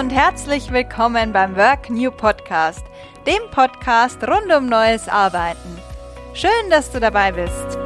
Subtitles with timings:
[0.00, 2.82] und herzlich willkommen beim Work New Podcast,
[3.26, 5.76] dem Podcast rund um neues Arbeiten.
[6.32, 7.78] Schön, dass du dabei bist.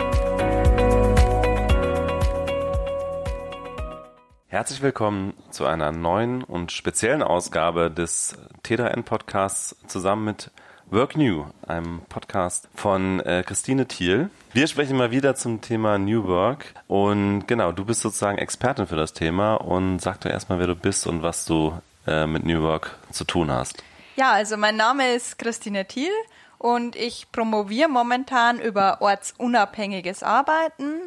[4.47, 10.53] Herzlich willkommen zu einer neuen und speziellen Ausgabe des T3N Podcasts zusammen mit
[10.91, 14.31] Work New, einem Podcast von äh, Christine Thiel.
[14.53, 18.95] Wir sprechen mal wieder zum Thema New Work und genau, du bist sozusagen Expertin für
[18.95, 21.77] das Thema und sag doch erstmal, wer du bist und was du
[22.07, 23.83] äh, mit New Work zu tun hast.
[24.17, 26.13] Ja, also mein Name ist Christine Thiel
[26.59, 31.01] und ich promoviere momentan über ortsunabhängiges Arbeiten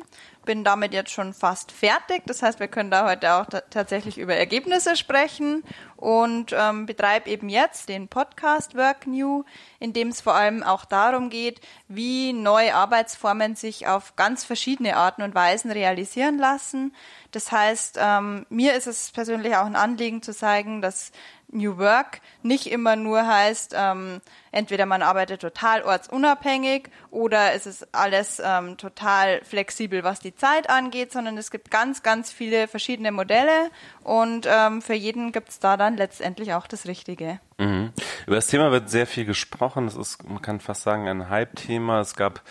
[0.47, 2.23] bin damit jetzt schon fast fertig.
[2.25, 5.63] Das heißt, wir können da heute auch tatsächlich über Ergebnisse sprechen
[5.97, 9.43] und ähm, betreibe eben jetzt den Podcast Work New,
[9.79, 14.95] in dem es vor allem auch darum geht, wie neue Arbeitsformen sich auf ganz verschiedene
[14.95, 16.95] Arten und Weisen realisieren lassen.
[17.31, 21.11] Das heißt, ähm, mir ist es persönlich auch ein Anliegen zu zeigen, dass
[21.49, 27.87] New Work nicht immer nur heißt, ähm, entweder man arbeitet total ortsunabhängig oder es ist
[27.93, 33.11] alles ähm, total flexibel, was die Zeit angeht, sondern es gibt ganz, ganz viele verschiedene
[33.11, 33.69] Modelle
[34.03, 37.39] und ähm, für jeden gibt es da dann letztendlich auch das Richtige.
[37.57, 37.91] Mhm.
[38.25, 39.85] Über das Thema wird sehr viel gesprochen.
[39.85, 42.01] Das ist, man kann fast sagen, ein Hype-Thema.
[42.01, 42.41] Es gab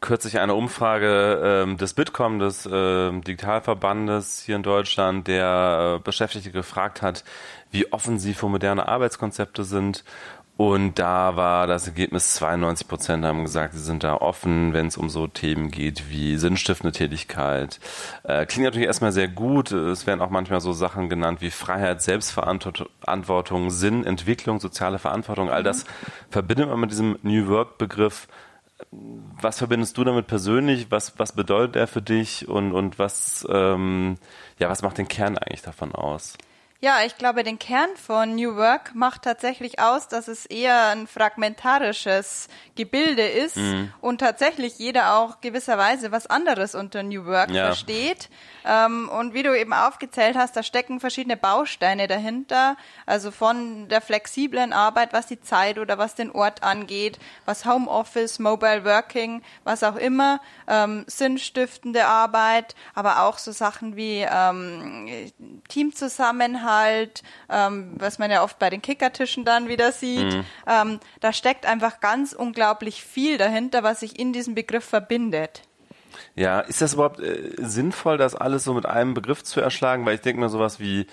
[0.00, 6.50] kürzlich eine Umfrage ähm, des Bitkom, des äh, Digitalverbandes hier in Deutschland, der äh, Beschäftigte
[6.50, 7.24] gefragt hat,
[7.70, 10.04] wie offen sie für moderne Arbeitskonzepte sind.
[10.56, 14.96] Und da war das Ergebnis 92 Prozent haben gesagt, sie sind da offen, wenn es
[14.96, 17.78] um so Themen geht wie sinnstiftende Tätigkeit.
[18.24, 19.70] Äh, klingt natürlich erstmal sehr gut.
[19.70, 25.48] Es werden auch manchmal so Sachen genannt wie Freiheit, Selbstverantwortung, Sinn, Entwicklung, soziale Verantwortung.
[25.48, 25.84] All das
[26.28, 28.26] verbindet man mit diesem New Work Begriff.
[28.90, 30.90] Was verbindest du damit persönlich?
[30.90, 32.48] Was, was bedeutet er für dich?
[32.48, 34.16] Und, und was, ähm,
[34.58, 36.34] ja, was macht den Kern eigentlich davon aus?
[36.80, 41.08] Ja, ich glaube, den Kern von New Work macht tatsächlich aus, dass es eher ein
[41.08, 43.92] fragmentarisches Gebilde ist mhm.
[44.00, 47.66] und tatsächlich jeder auch gewisserweise was anderes unter New Work ja.
[47.66, 48.28] versteht.
[48.66, 52.76] Ähm, und wie du eben aufgezählt hast, da stecken verschiedene Bausteine dahinter,
[53.06, 58.38] also von der flexiblen Arbeit, was die Zeit oder was den Ort angeht, was Homeoffice,
[58.38, 65.30] Mobile Working, was auch immer, ähm, sinnstiftende Arbeit, aber auch so Sachen wie ähm,
[65.68, 70.34] Teamzusammenhalt, Zusammenhalt, ähm, was man ja oft bei den Kickertischen dann wieder sieht.
[70.34, 70.44] Mhm.
[70.66, 75.62] Ähm, da steckt einfach ganz unglaublich viel dahinter, was sich in diesem Begriff verbindet.
[76.34, 80.06] Ja, ist das überhaupt äh, sinnvoll, das alles so mit einem Begriff zu erschlagen?
[80.06, 81.06] Weil ich denke mir sowas wie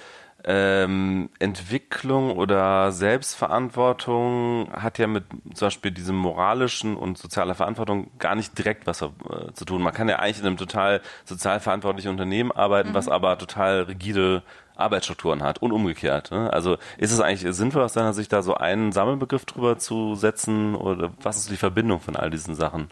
[0.47, 5.23] ähm, Entwicklung oder Selbstverantwortung hat ja mit
[5.55, 9.07] zum Beispiel diesem moralischen und sozialer Verantwortung gar nicht direkt was äh,
[9.53, 9.81] zu tun.
[9.81, 12.93] Man kann ja eigentlich in einem total sozial verantwortlichen Unternehmen arbeiten, mhm.
[12.93, 14.43] was aber total rigide
[14.75, 16.29] Arbeitsstrukturen hat und umgekehrt.
[16.31, 16.51] Ne?
[16.53, 20.75] Also ist es eigentlich sinnvoll aus deiner Sicht da so einen Sammelbegriff drüber zu setzen
[20.75, 22.89] oder was ist die Verbindung von all diesen Sachen?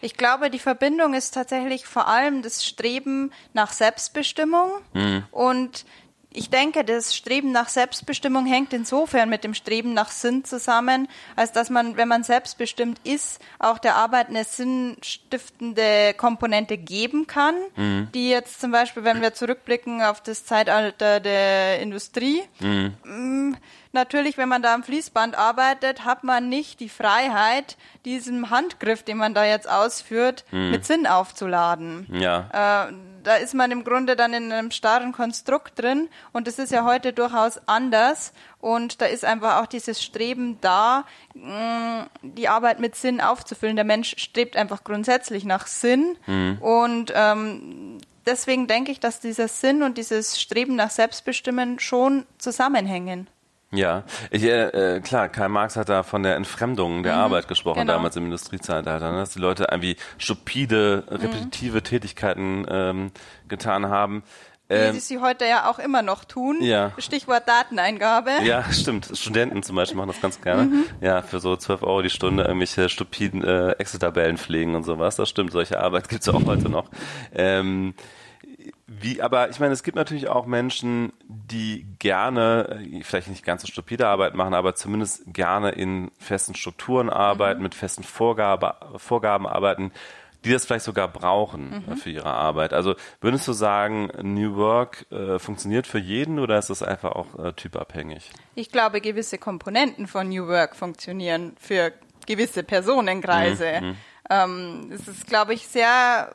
[0.00, 5.24] Ich glaube, die Verbindung ist tatsächlich vor allem das Streben nach Selbstbestimmung mhm.
[5.30, 5.84] und
[6.36, 11.52] ich denke, das Streben nach Selbstbestimmung hängt insofern mit dem Streben nach Sinn zusammen, als
[11.52, 18.08] dass man, wenn man selbstbestimmt ist, auch der Arbeit eine sinnstiftende Komponente geben kann, mhm.
[18.14, 23.56] die jetzt zum Beispiel, wenn wir zurückblicken auf das Zeitalter der Industrie, mhm.
[23.96, 29.16] Natürlich, wenn man da am Fließband arbeitet, hat man nicht die Freiheit, diesem Handgriff, den
[29.16, 30.70] man da jetzt ausführt, mhm.
[30.70, 32.06] mit Sinn aufzuladen.
[32.12, 32.88] Ja.
[32.88, 32.92] Äh,
[33.22, 36.84] da ist man im Grunde dann in einem starren Konstrukt drin und das ist ja
[36.84, 42.96] heute durchaus anders und da ist einfach auch dieses Streben da, mm, die Arbeit mit
[42.96, 43.76] Sinn aufzufüllen.
[43.76, 46.58] Der Mensch strebt einfach grundsätzlich nach Sinn mhm.
[46.60, 47.96] und ähm,
[48.26, 53.28] deswegen denke ich, dass dieser Sinn und dieses Streben nach Selbstbestimmen schon zusammenhängen.
[53.76, 57.48] Ja, ich, äh, äh, klar, Karl Marx hat da von der Entfremdung der mhm, Arbeit
[57.48, 57.94] gesprochen, genau.
[57.94, 59.18] damals im Industriezeitalter, ne?
[59.18, 61.84] dass die Leute irgendwie stupide, repetitive mhm.
[61.84, 63.10] Tätigkeiten ähm,
[63.48, 64.22] getan haben.
[64.68, 66.60] Ähm, Wie sie heute ja auch immer noch tun.
[66.60, 66.92] Ja.
[66.98, 68.30] Stichwort Dateneingabe.
[68.42, 69.08] Ja, stimmt.
[69.14, 70.64] Studenten zum Beispiel machen das ganz gerne.
[70.64, 70.84] Mhm.
[71.00, 75.14] Ja, für so 12 Euro die Stunde irgendwelche stupiden äh, Excel-Tabellen pflegen und sowas.
[75.14, 76.86] Das stimmt, solche Arbeit gibt's auch heute noch.
[77.32, 77.94] Ähm,
[78.88, 83.62] wie, aber ich meine, es gibt natürlich auch Menschen, die gerne, äh, vielleicht nicht ganz
[83.62, 87.64] so stupide Arbeit machen, aber zumindest gerne in festen Strukturen arbeiten, mhm.
[87.64, 89.90] mit festen Vorgabe, Vorgaben arbeiten,
[90.44, 91.96] die das vielleicht sogar brauchen mhm.
[91.96, 92.72] für ihre Arbeit.
[92.72, 97.36] Also würdest du sagen, New Work äh, funktioniert für jeden oder ist das einfach auch
[97.44, 98.30] äh, typabhängig?
[98.54, 101.92] Ich glaube, gewisse Komponenten von New Work funktionieren für
[102.26, 103.80] gewisse Personenkreise.
[103.80, 103.96] Mhm.
[104.28, 106.32] Ähm, es ist, glaube ich, sehr,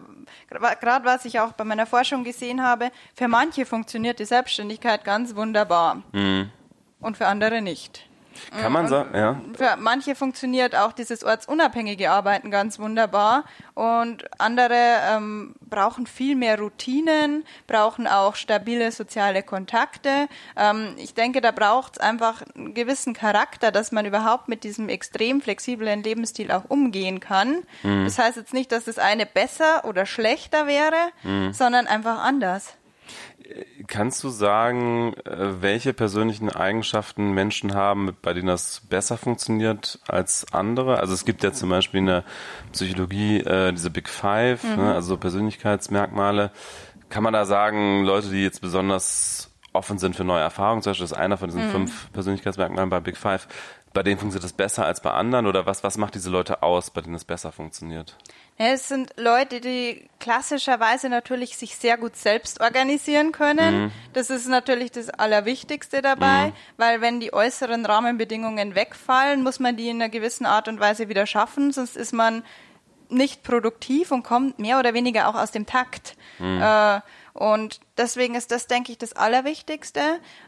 [0.49, 5.35] gerade was ich auch bei meiner Forschung gesehen habe, für manche funktioniert die Selbstständigkeit ganz
[5.35, 6.03] wunderbar.
[6.11, 6.51] Mhm.
[7.01, 8.10] und für andere nicht.
[8.59, 9.41] Kann man sagen, ja.
[9.57, 14.75] Für manche funktioniert auch dieses ortsunabhängige Arbeiten ganz wunderbar und andere
[15.09, 20.27] ähm, brauchen viel mehr Routinen, brauchen auch stabile soziale Kontakte.
[20.55, 24.89] Ähm, ich denke, da braucht es einfach einen gewissen Charakter, dass man überhaupt mit diesem
[24.89, 27.63] extrem flexiblen Lebensstil auch umgehen kann.
[27.83, 28.05] Mhm.
[28.05, 31.53] Das heißt jetzt nicht, dass das eine besser oder schlechter wäre, mhm.
[31.53, 32.75] sondern einfach anders.
[33.87, 40.45] Kannst du sagen, äh, welche persönlichen Eigenschaften Menschen haben, bei denen das besser funktioniert als
[40.53, 40.99] andere?
[40.99, 42.23] Also es gibt ja zum Beispiel in der
[42.71, 44.83] Psychologie äh, diese Big Five, ne, mhm.
[44.83, 46.51] ne, also Persönlichkeitsmerkmale.
[47.09, 51.05] Kann man da sagen, Leute, die jetzt besonders offen sind für neue Erfahrungen, zum Beispiel
[51.05, 51.71] ist einer von diesen mhm.
[51.71, 53.47] fünf Persönlichkeitsmerkmalen bei Big Five,
[53.93, 56.91] bei denen funktioniert das besser als bei anderen oder was, was macht diese Leute aus,
[56.91, 58.17] bei denen es besser funktioniert?
[58.63, 63.85] Es sind Leute, die klassischerweise natürlich sich sehr gut selbst organisieren können.
[63.85, 63.91] Mhm.
[64.13, 66.53] Das ist natürlich das Allerwichtigste dabei, mhm.
[66.77, 71.09] weil wenn die äußeren Rahmenbedingungen wegfallen, muss man die in einer gewissen Art und Weise
[71.09, 72.43] wieder schaffen, sonst ist man
[73.09, 76.15] nicht produktiv und kommt mehr oder weniger auch aus dem Takt.
[76.37, 76.61] Mhm.
[76.61, 77.01] Äh,
[77.33, 80.01] und deswegen ist das, denke ich, das Allerwichtigste.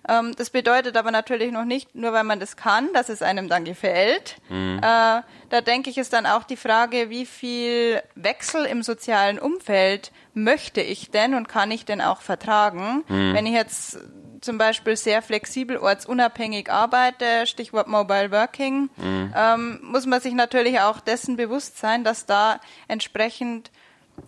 [0.07, 3.47] Ähm, das bedeutet aber natürlich noch nicht, nur weil man das kann, dass es einem
[3.47, 4.37] dann gefällt.
[4.49, 4.77] Mhm.
[4.79, 10.11] Äh, da denke ich, ist dann auch die Frage, wie viel Wechsel im sozialen Umfeld
[10.33, 13.03] möchte ich denn und kann ich denn auch vertragen?
[13.07, 13.33] Mhm.
[13.33, 13.97] Wenn ich jetzt
[14.43, 19.33] zum Beispiel sehr flexibel, ortsunabhängig arbeite, Stichwort Mobile Working, mhm.
[19.35, 23.71] ähm, muss man sich natürlich auch dessen bewusst sein, dass da entsprechend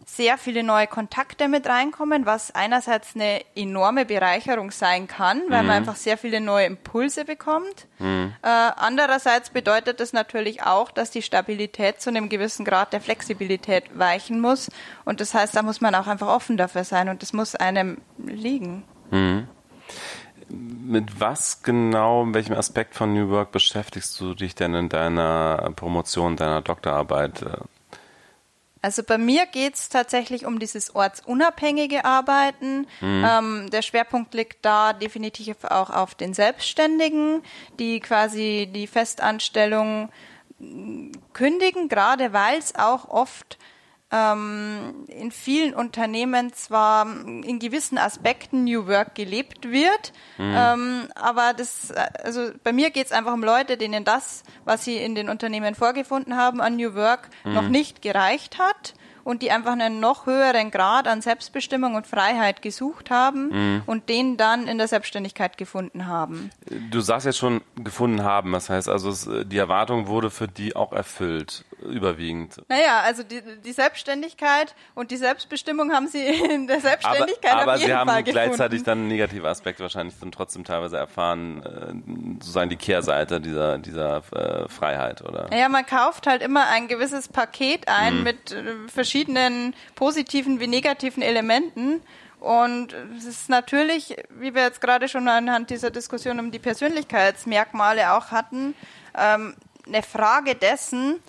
[0.06, 5.68] sehr viele neue Kontakte mit reinkommen, was einerseits eine enorme Bereicherung sein kann, weil mhm.
[5.68, 7.88] man einfach sehr viele neue Impulse bekommt.
[8.00, 8.34] Mhm.
[8.42, 13.98] Äh, andererseits bedeutet das natürlich auch, dass die Stabilität zu einem gewissen Grad der Flexibilität
[13.98, 14.70] weichen muss.
[15.06, 17.98] Und das heißt, da muss man auch einfach offen dafür sein und das muss einem
[18.18, 18.84] liegen.
[19.12, 19.48] Mhm.
[20.48, 25.72] Mit was genau, in welchem Aspekt von New Work beschäftigst du dich denn in deiner
[25.76, 27.44] Promotion, deiner Doktorarbeit?
[28.86, 32.86] Also bei mir geht es tatsächlich um dieses ortsunabhängige Arbeiten.
[33.02, 33.26] Mhm.
[33.28, 37.42] Ähm, der Schwerpunkt liegt da definitiv auch auf den Selbstständigen,
[37.80, 40.10] die quasi die Festanstellung
[41.34, 43.58] kündigen, gerade weil es auch oft
[44.16, 50.54] ähm, in vielen Unternehmen zwar in gewissen Aspekten New Work gelebt wird, mhm.
[50.56, 51.92] ähm, aber das,
[52.24, 55.76] also bei mir geht es einfach um Leute, denen das, was sie in den Unternehmen
[55.76, 57.54] vorgefunden haben an New Work, mhm.
[57.54, 58.94] noch nicht gereicht hat
[59.26, 63.82] und die einfach einen noch höheren Grad an Selbstbestimmung und Freiheit gesucht haben mhm.
[63.88, 66.52] und den dann in der Selbstständigkeit gefunden haben.
[66.92, 70.76] Du sagst jetzt schon gefunden haben, das heißt also, es, die Erwartung wurde für die
[70.76, 72.62] auch erfüllt, überwiegend.
[72.70, 76.24] Naja, also die, die Selbstständigkeit und die Selbstbestimmung haben sie
[76.54, 80.16] in der Selbstständigkeit aber, aber auf jeden sie haben Fall gleichzeitig dann negative Aspekte wahrscheinlich
[80.20, 85.48] dann trotzdem teilweise erfahren, äh, sozusagen die Kehrseite dieser, dieser äh, Freiheit, oder?
[85.50, 88.24] Naja, man kauft halt immer ein gewisses Paket ein mhm.
[88.24, 92.02] mit äh, verschiedenen verschiedenen positiven wie negativen Elementen.
[92.42, 98.12] Und es ist natürlich, wie wir jetzt gerade schon anhand dieser Diskussion um die Persönlichkeitsmerkmale
[98.12, 98.76] auch hatten,
[99.18, 99.56] ähm,
[99.88, 101.22] eine Frage dessen,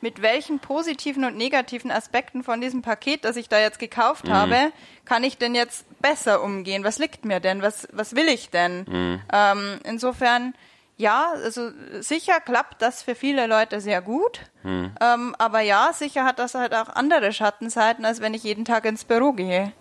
[0.00, 4.32] mit welchen positiven und negativen Aspekten von diesem Paket, das ich da jetzt gekauft mhm.
[4.32, 4.72] habe,
[5.04, 6.82] kann ich denn jetzt besser umgehen?
[6.82, 7.60] Was liegt mir denn?
[7.60, 8.86] Was, was will ich denn?
[8.88, 9.20] Mhm.
[9.30, 10.54] Ähm, insofern
[11.02, 14.40] ja, also sicher klappt das für viele Leute sehr gut.
[14.62, 14.92] Hm.
[15.00, 18.84] Ähm, aber ja, sicher hat das halt auch andere Schattenseiten, als wenn ich jeden Tag
[18.84, 19.72] ins Büro gehe.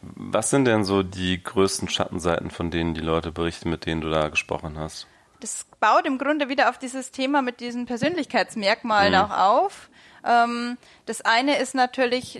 [0.00, 4.08] Was sind denn so die größten Schattenseiten, von denen die Leute berichten, mit denen du
[4.08, 5.08] da gesprochen hast?
[5.40, 9.20] Das baut im Grunde wieder auf dieses Thema mit diesen Persönlichkeitsmerkmalen hm.
[9.20, 9.90] auch auf.
[10.24, 12.38] Ähm, das eine ist natürlich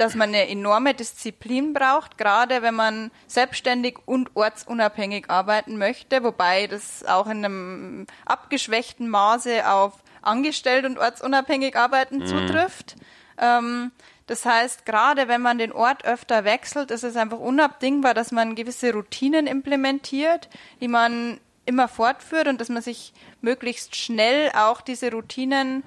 [0.00, 6.66] dass man eine enorme Disziplin braucht, gerade wenn man selbstständig und ortsunabhängig arbeiten möchte, wobei
[6.66, 12.26] das auch in einem abgeschwächten Maße auf angestellt und ortsunabhängig arbeiten mhm.
[12.26, 12.96] zutrifft.
[13.38, 13.92] Ähm,
[14.26, 18.54] das heißt, gerade wenn man den Ort öfter wechselt, ist es einfach unabdingbar, dass man
[18.54, 20.48] gewisse Routinen implementiert,
[20.80, 25.84] die man immer fortführt und dass man sich möglichst schnell auch diese Routinen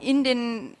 [0.00, 0.76] in den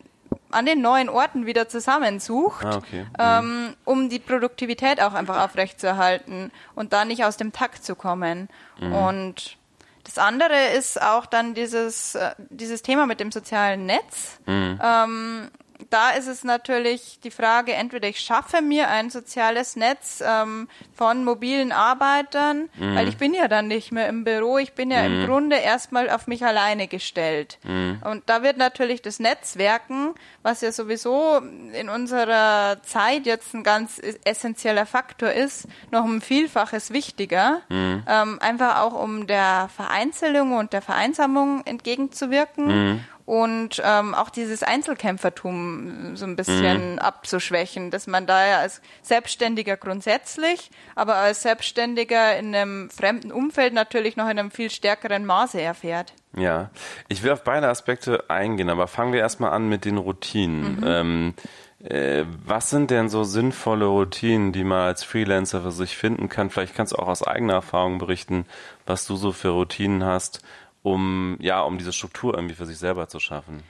[0.54, 3.06] an den neuen Orten wieder zusammensucht, ah, okay.
[3.18, 3.74] ähm, mhm.
[3.84, 8.48] um die Produktivität auch einfach aufrechtzuerhalten und da nicht aus dem Takt zu kommen.
[8.80, 8.92] Mhm.
[8.92, 9.56] Und
[10.04, 14.38] das andere ist auch dann dieses, äh, dieses Thema mit dem sozialen Netz.
[14.46, 14.80] Mhm.
[14.82, 15.50] Ähm,
[15.90, 21.24] da ist es natürlich die Frage, entweder ich schaffe mir ein soziales Netz ähm, von
[21.24, 22.94] mobilen Arbeitern, mhm.
[22.94, 25.22] weil ich bin ja dann nicht mehr im Büro, ich bin ja mhm.
[25.22, 27.58] im Grunde erstmal auf mich alleine gestellt.
[27.64, 28.00] Mhm.
[28.04, 31.40] Und da wird natürlich das Netzwerken, was ja sowieso
[31.72, 38.02] in unserer Zeit jetzt ein ganz essentieller Faktor ist, noch ein Vielfaches wichtiger, mhm.
[38.08, 44.62] ähm, einfach auch um der Vereinzelung und der Vereinsamung entgegenzuwirken mhm und ähm, auch dieses
[44.62, 46.98] Einzelkämpfertum so ein bisschen mhm.
[46.98, 53.72] abzuschwächen, dass man da ja als Selbstständiger grundsätzlich, aber als Selbstständiger in einem fremden Umfeld
[53.72, 56.12] natürlich noch in einem viel stärkeren Maße erfährt.
[56.36, 56.70] Ja,
[57.08, 60.76] ich will auf beide Aspekte eingehen, aber fangen wir erstmal an mit den Routinen.
[60.76, 60.84] Mhm.
[60.84, 61.34] Ähm,
[61.82, 66.50] äh, was sind denn so sinnvolle Routinen, die man als Freelancer für sich finden kann?
[66.50, 68.46] Vielleicht kannst du auch aus eigener Erfahrung berichten,
[68.84, 70.42] was du so für Routinen hast
[70.84, 73.64] um ja, um diese Struktur irgendwie für sich selber zu schaffen?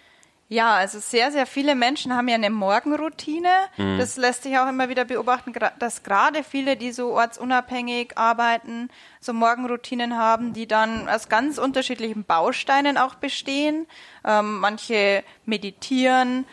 [0.48, 3.48] Ja, also sehr, sehr viele Menschen haben ja eine Morgenroutine.
[3.76, 3.98] Mhm.
[3.98, 8.88] Das lässt sich auch immer wieder beobachten, dass gerade viele, die so ortsunabhängig arbeiten,
[9.20, 13.86] so Morgenroutinen haben, die dann aus ganz unterschiedlichen Bausteinen auch bestehen.
[14.22, 16.44] Ähm, manche meditieren,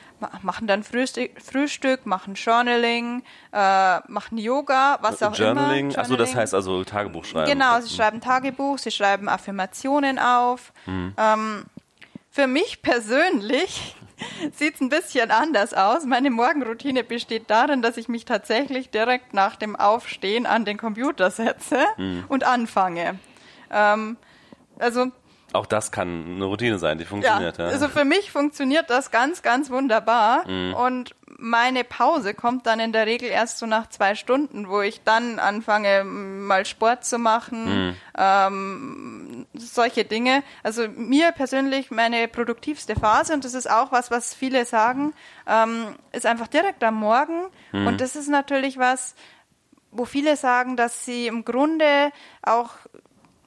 [0.41, 5.62] machen dann Frühstück, Frühstück machen Journaling, äh, machen Yoga, was auch Journaling, immer.
[5.62, 7.51] Journaling, also das heißt also Tagebuch schreiben.
[7.51, 10.71] Genau, sie schreiben Tagebuch, sie schreiben Affirmationen auf.
[10.86, 11.13] Mhm.
[11.17, 11.65] Ähm,
[12.31, 13.95] für mich persönlich
[14.53, 16.05] sieht es ein bisschen anders aus.
[16.05, 21.29] Meine Morgenroutine besteht darin, dass ich mich tatsächlich direkt nach dem Aufstehen an den Computer
[21.29, 22.23] setze mhm.
[22.29, 23.19] und anfange.
[23.69, 24.17] Ähm,
[24.79, 25.07] also
[25.53, 27.57] auch das kann eine Routine sein, die funktioniert.
[27.57, 27.71] Ja, ja.
[27.71, 30.47] Also für mich funktioniert das ganz, ganz wunderbar.
[30.47, 30.73] Mhm.
[30.73, 35.03] Und meine Pause kommt dann in der Regel erst so nach zwei Stunden, wo ich
[35.03, 37.95] dann anfange, mal Sport zu machen, mhm.
[38.17, 40.43] ähm, solche Dinge.
[40.62, 45.13] Also mir persönlich meine produktivste Phase, und das ist auch was, was viele sagen,
[45.48, 47.48] ähm, ist einfach direkt am Morgen.
[47.71, 47.88] Mhm.
[47.88, 49.15] Und das ist natürlich was,
[49.89, 52.12] wo viele sagen, dass sie im Grunde
[52.43, 52.69] auch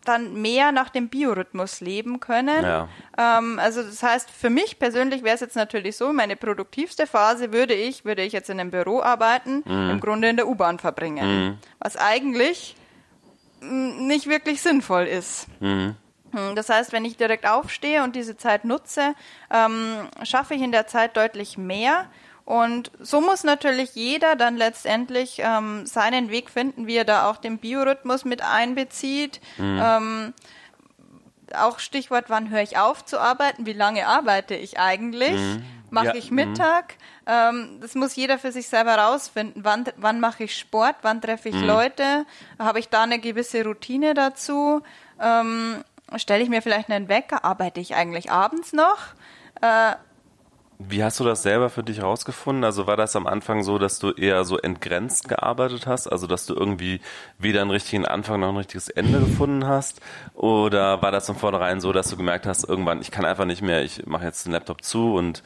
[0.05, 2.63] dann mehr nach dem Biorhythmus leben können.
[2.63, 2.89] Ja.
[3.17, 7.53] Ähm, also das heißt, für mich persönlich wäre es jetzt natürlich so, meine produktivste Phase
[7.53, 9.91] würde ich, würde ich jetzt in einem Büro arbeiten, mhm.
[9.91, 11.47] im Grunde in der U-Bahn verbringen.
[11.47, 11.59] Mhm.
[11.79, 12.77] Was eigentlich
[13.61, 15.47] nicht wirklich sinnvoll ist.
[15.61, 15.97] Mhm.
[16.35, 19.15] Hm, das heißt, wenn ich direkt aufstehe und diese Zeit nutze,
[19.53, 22.07] ähm, schaffe ich in der Zeit deutlich mehr
[22.45, 27.39] und so muss natürlich jeder dann letztendlich ähm, seinen Weg finden, wie er da auch
[27.39, 29.41] den Biorhythmus mit einbezieht.
[29.57, 29.81] Mhm.
[29.83, 30.35] Ähm,
[31.57, 33.65] auch Stichwort, wann höre ich auf zu arbeiten?
[33.65, 35.33] Wie lange arbeite ich eigentlich?
[35.33, 35.65] Mhm.
[35.91, 36.15] Mache ja.
[36.17, 36.95] ich Mittag?
[37.27, 37.33] Mhm.
[37.33, 39.65] Ähm, das muss jeder für sich selber rausfinden.
[39.65, 40.97] Wann, wann mache ich Sport?
[41.03, 41.67] Wann treffe ich mhm.
[41.67, 42.27] Leute?
[42.59, 44.83] Habe ich da eine gewisse Routine dazu?
[45.21, 45.83] Ähm,
[46.17, 47.45] Stelle ich mir vielleicht einen Wecker?
[47.45, 48.99] Arbeite ich eigentlich abends noch?
[49.63, 49.95] Äh,
[50.79, 52.65] wie hast du das selber für dich rausgefunden?
[52.65, 56.47] Also war das am Anfang so, dass du eher so entgrenzt gearbeitet hast, also dass
[56.47, 57.01] du irgendwie
[57.39, 60.01] weder einen richtigen Anfang noch ein richtiges Ende gefunden hast?
[60.35, 63.63] Oder war das von vornherein so, dass du gemerkt hast, irgendwann, ich kann einfach nicht
[63.63, 65.43] mehr, ich mache jetzt den Laptop zu und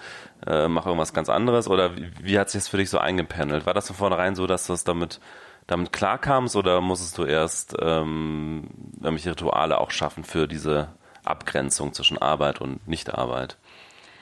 [0.46, 1.68] äh, mache irgendwas ganz anderes?
[1.68, 3.66] Oder wie, wie hat sich das für dich so eingependelt?
[3.66, 5.20] War das von vornherein so, dass du es damit
[5.66, 8.70] damit klarkamst oder musstest du erst ähm,
[9.02, 10.88] irgendwelche Rituale auch schaffen für diese
[11.24, 13.58] Abgrenzung zwischen Arbeit und Nichtarbeit?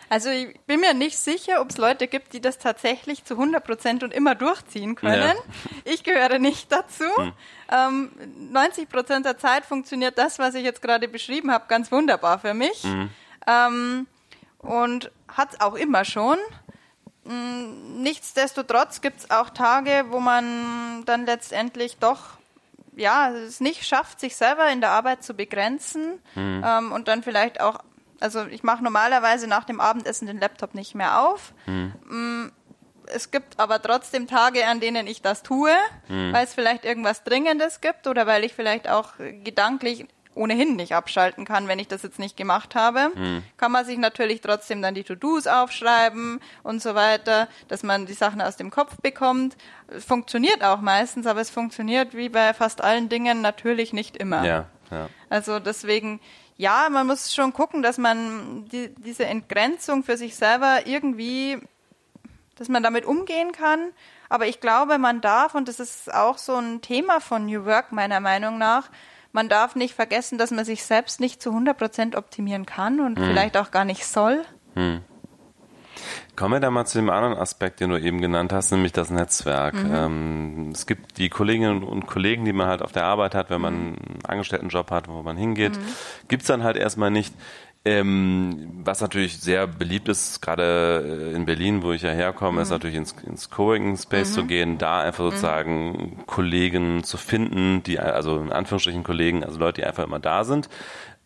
[0.09, 3.65] Also ich bin mir nicht sicher, ob es Leute gibt, die das tatsächlich zu 100
[3.65, 5.37] Prozent und immer durchziehen können.
[5.37, 5.83] Ja.
[5.85, 7.05] Ich gehöre nicht dazu.
[7.17, 7.33] Hm.
[7.71, 8.11] Ähm,
[8.53, 12.55] 90 Prozent der Zeit funktioniert das, was ich jetzt gerade beschrieben habe, ganz wunderbar für
[12.55, 12.85] mich.
[12.85, 13.11] Hm.
[13.47, 14.07] Ähm,
[14.59, 16.39] und hat es auch immer schon.
[17.25, 22.37] Hm, nichtsdestotrotz gibt es auch Tage, wo man dann letztendlich doch
[22.97, 26.63] ja, es nicht schafft, sich selber in der Arbeit zu begrenzen hm.
[26.65, 27.81] ähm, und dann vielleicht auch
[28.21, 31.53] also ich mache normalerweise nach dem Abendessen den Laptop nicht mehr auf.
[31.67, 32.53] Mhm.
[33.07, 35.73] Es gibt aber trotzdem Tage, an denen ich das tue,
[36.09, 36.33] mhm.
[36.33, 39.13] weil es vielleicht irgendwas Dringendes gibt oder weil ich vielleicht auch
[39.45, 40.07] gedanklich
[40.37, 43.43] ohnehin nicht abschalten kann, wenn ich das jetzt nicht gemacht habe, mhm.
[43.57, 48.13] kann man sich natürlich trotzdem dann die To-Dos aufschreiben und so weiter, dass man die
[48.13, 49.57] Sachen aus dem Kopf bekommt.
[49.99, 54.45] Funktioniert auch meistens, aber es funktioniert wie bei fast allen Dingen natürlich nicht immer.
[54.45, 55.09] Ja, ja.
[55.31, 56.21] Also deswegen,
[56.57, 61.59] ja, man muss schon gucken, dass man die, diese Entgrenzung für sich selber irgendwie,
[62.57, 63.91] dass man damit umgehen kann.
[64.29, 67.93] Aber ich glaube, man darf, und das ist auch so ein Thema von New Work
[67.93, 68.91] meiner Meinung nach,
[69.33, 73.19] man darf nicht vergessen, dass man sich selbst nicht zu 100 Prozent optimieren kann und
[73.19, 73.27] hm.
[73.27, 74.45] vielleicht auch gar nicht soll.
[74.75, 75.03] Hm.
[76.37, 79.11] Kommen wir da mal zu dem anderen Aspekt, den du eben genannt hast, nämlich das
[79.11, 79.75] Netzwerk.
[79.75, 79.95] Mhm.
[79.95, 83.61] Ähm, es gibt die Kolleginnen und Kollegen, die man halt auf der Arbeit hat, wenn
[83.61, 83.81] man mhm.
[83.81, 85.83] einen Angestelltenjob hat, wo man hingeht, mhm.
[86.29, 87.35] gibt's dann halt erstmal nicht.
[87.87, 92.63] Ähm, was natürlich sehr beliebt ist, gerade äh, in Berlin, wo ich ja herkomme, mhm.
[92.63, 94.35] ist natürlich ins, ins Coworking Space mhm.
[94.35, 95.29] zu gehen, da einfach mhm.
[95.29, 96.27] sozusagen mhm.
[96.27, 100.69] Kollegen zu finden, die, also in Anführungsstrichen Kollegen, also Leute, die einfach immer da sind.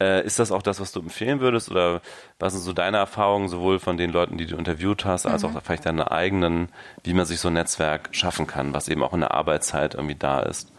[0.00, 2.00] Äh, ist das auch das, was du empfehlen würdest oder
[2.38, 5.52] was sind so deine Erfahrungen sowohl von den Leuten, die du interviewt hast, als auch
[5.52, 5.61] mhm.
[5.62, 6.71] vielleicht deine eigenen,
[7.04, 10.14] wie man sich so ein Netzwerk schaffen kann, was eben auch in der Arbeitszeit irgendwie
[10.14, 10.73] da ist?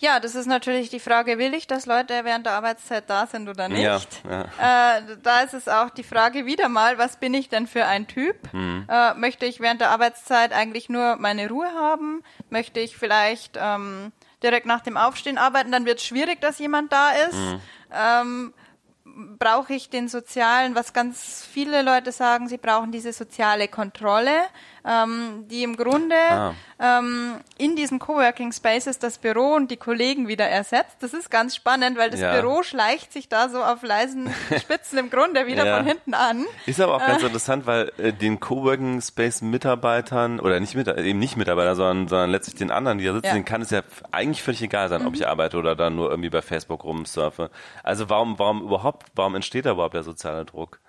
[0.00, 3.48] Ja, das ist natürlich die Frage, will ich, dass Leute während der Arbeitszeit da sind
[3.48, 3.82] oder nicht?
[3.82, 4.98] Ja, ja.
[4.98, 8.06] Äh, da ist es auch die Frage wieder mal, was bin ich denn für ein
[8.06, 8.36] Typ?
[8.52, 8.86] Mhm.
[8.88, 12.22] Äh, möchte ich während der Arbeitszeit eigentlich nur meine Ruhe haben?
[12.48, 15.72] Möchte ich vielleicht ähm, direkt nach dem Aufstehen arbeiten?
[15.72, 17.34] Dann wird es schwierig, dass jemand da ist.
[17.34, 17.60] Mhm.
[17.92, 18.52] Ähm,
[19.38, 24.42] brauche ich den sozialen, was ganz viele Leute sagen, sie brauchen diese soziale Kontrolle
[24.86, 26.54] ähm, die im Grunde ah.
[26.78, 30.96] ähm, in diesen Coworking Spaces das Büro und die Kollegen wieder ersetzt.
[31.00, 32.40] Das ist ganz spannend, weil das ja.
[32.40, 35.76] Büro schleicht sich da so auf leisen Spitzen im Grunde wieder ja.
[35.76, 36.44] von hinten an.
[36.66, 37.26] Ist aber auch ganz äh.
[37.26, 42.30] interessant, weil äh, den Coworking Space Mitarbeitern oder nicht Mitarbeiter, eben nicht Mitarbeiter, sondern, sondern
[42.30, 43.32] letztlich den anderen, die da sitzen, ja.
[43.32, 45.08] denen kann es ja eigentlich völlig egal sein, mhm.
[45.08, 47.50] ob ich arbeite oder dann nur irgendwie bei Facebook rumsurfe.
[47.82, 50.80] Also warum, warum überhaupt, warum entsteht da überhaupt der soziale Druck?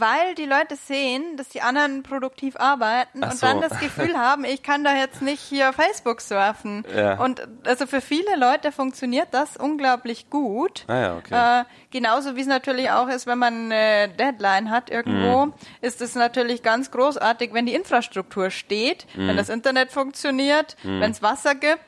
[0.00, 3.46] Weil die Leute sehen, dass die anderen produktiv arbeiten Ach und so.
[3.46, 6.84] dann das Gefühl haben, ich kann da jetzt nicht hier Facebook surfen.
[6.94, 7.18] Ja.
[7.18, 10.84] Und also für viele Leute funktioniert das unglaublich gut.
[10.88, 11.60] Ah ja, okay.
[11.60, 15.54] Äh, genauso wie es natürlich auch ist, wenn man eine Deadline hat irgendwo, mhm.
[15.80, 19.28] ist es natürlich ganz großartig, wenn die Infrastruktur steht, mhm.
[19.28, 21.00] wenn das Internet funktioniert, mhm.
[21.00, 21.80] wenn es Wasser gibt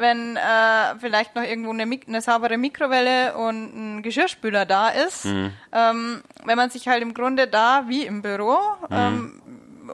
[0.00, 5.52] wenn äh, vielleicht noch irgendwo eine, eine, saubere Mikrowelle und ein Geschirrspüler da ist, mhm.
[5.72, 8.96] ähm, wenn man sich halt im Grunde da wie im Büro mhm.
[8.96, 9.42] ähm,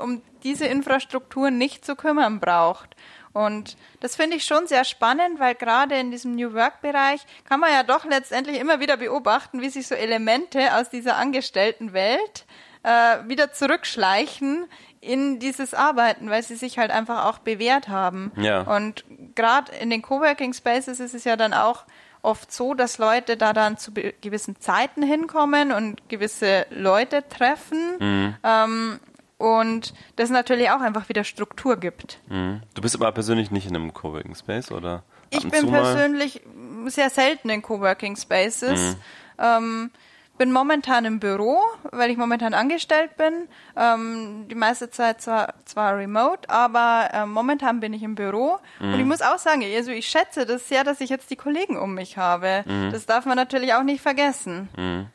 [0.02, 2.96] um diese Infrastruktur nicht zu kümmern braucht.
[3.32, 7.70] Und das finde ich schon sehr spannend, weil gerade in diesem New Work-Bereich kann man
[7.70, 12.46] ja doch letztendlich immer wieder beobachten, wie sich so Elemente aus dieser Angestelltenwelt
[12.86, 14.66] äh, wieder zurückschleichen
[15.00, 18.30] in dieses Arbeiten, weil sie sich halt einfach auch bewährt haben.
[18.36, 18.62] Ja.
[18.62, 21.84] Und gerade in den Coworking Spaces ist es ja dann auch
[22.22, 27.96] oft so, dass Leute da dann zu gewissen Zeiten hinkommen und gewisse Leute treffen.
[27.98, 28.36] Mhm.
[28.42, 29.00] Ähm,
[29.38, 32.20] und das natürlich auch einfach wieder Struktur gibt.
[32.28, 32.62] Mhm.
[32.74, 35.02] Du bist aber persönlich nicht in einem Coworking Space, oder?
[35.30, 36.40] Ich bin persönlich
[36.86, 38.80] sehr selten in Coworking Spaces.
[38.80, 38.96] Mhm.
[39.38, 39.90] Ähm,
[40.38, 41.58] bin momentan im Büro,
[41.90, 43.48] weil ich momentan angestellt bin.
[43.76, 48.58] Ähm, die meiste Zeit zwar, zwar remote, aber äh, momentan bin ich im Büro.
[48.80, 48.94] Mhm.
[48.94, 51.78] Und ich muss auch sagen, also ich schätze das sehr, dass ich jetzt die Kollegen
[51.78, 52.64] um mich habe.
[52.66, 52.92] Mhm.
[52.92, 54.68] Das darf man natürlich auch nicht vergessen.
[54.76, 55.06] Mhm.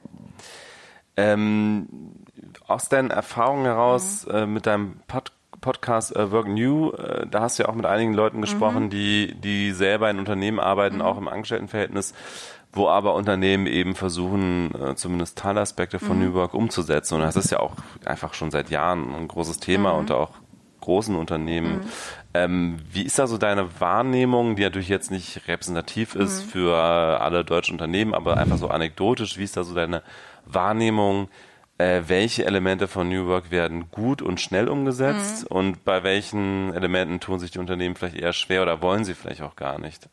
[1.17, 1.87] Ähm,
[2.67, 4.35] aus deinen Erfahrungen heraus mhm.
[4.35, 7.85] äh, mit deinem Pod Podcast äh, Work New, äh, da hast du ja auch mit
[7.85, 8.89] einigen Leuten gesprochen, mhm.
[8.89, 11.01] die, die selber in Unternehmen arbeiten, mhm.
[11.03, 12.15] auch im Angestelltenverhältnis
[12.73, 16.25] wo aber Unternehmen eben versuchen, äh, zumindest Teilaspekte von mhm.
[16.25, 17.15] New Work umzusetzen.
[17.15, 19.99] Und das ist ja auch einfach schon seit Jahren ein großes Thema mhm.
[19.99, 20.31] unter auch
[20.79, 21.75] großen Unternehmen.
[21.75, 21.81] Mhm.
[22.33, 26.49] Ähm, wie ist da so deine Wahrnehmung, die natürlich jetzt nicht repräsentativ ist mhm.
[26.49, 26.77] für
[27.21, 30.01] alle deutschen Unternehmen, aber einfach so anekdotisch, wie ist da so deine
[30.45, 31.29] Wahrnehmung,
[31.77, 35.55] äh, welche Elemente von New Work werden gut und schnell umgesetzt mhm.
[35.55, 39.41] und bei welchen Elementen tun sich die Unternehmen vielleicht eher schwer oder wollen sie vielleicht
[39.41, 40.09] auch gar nicht?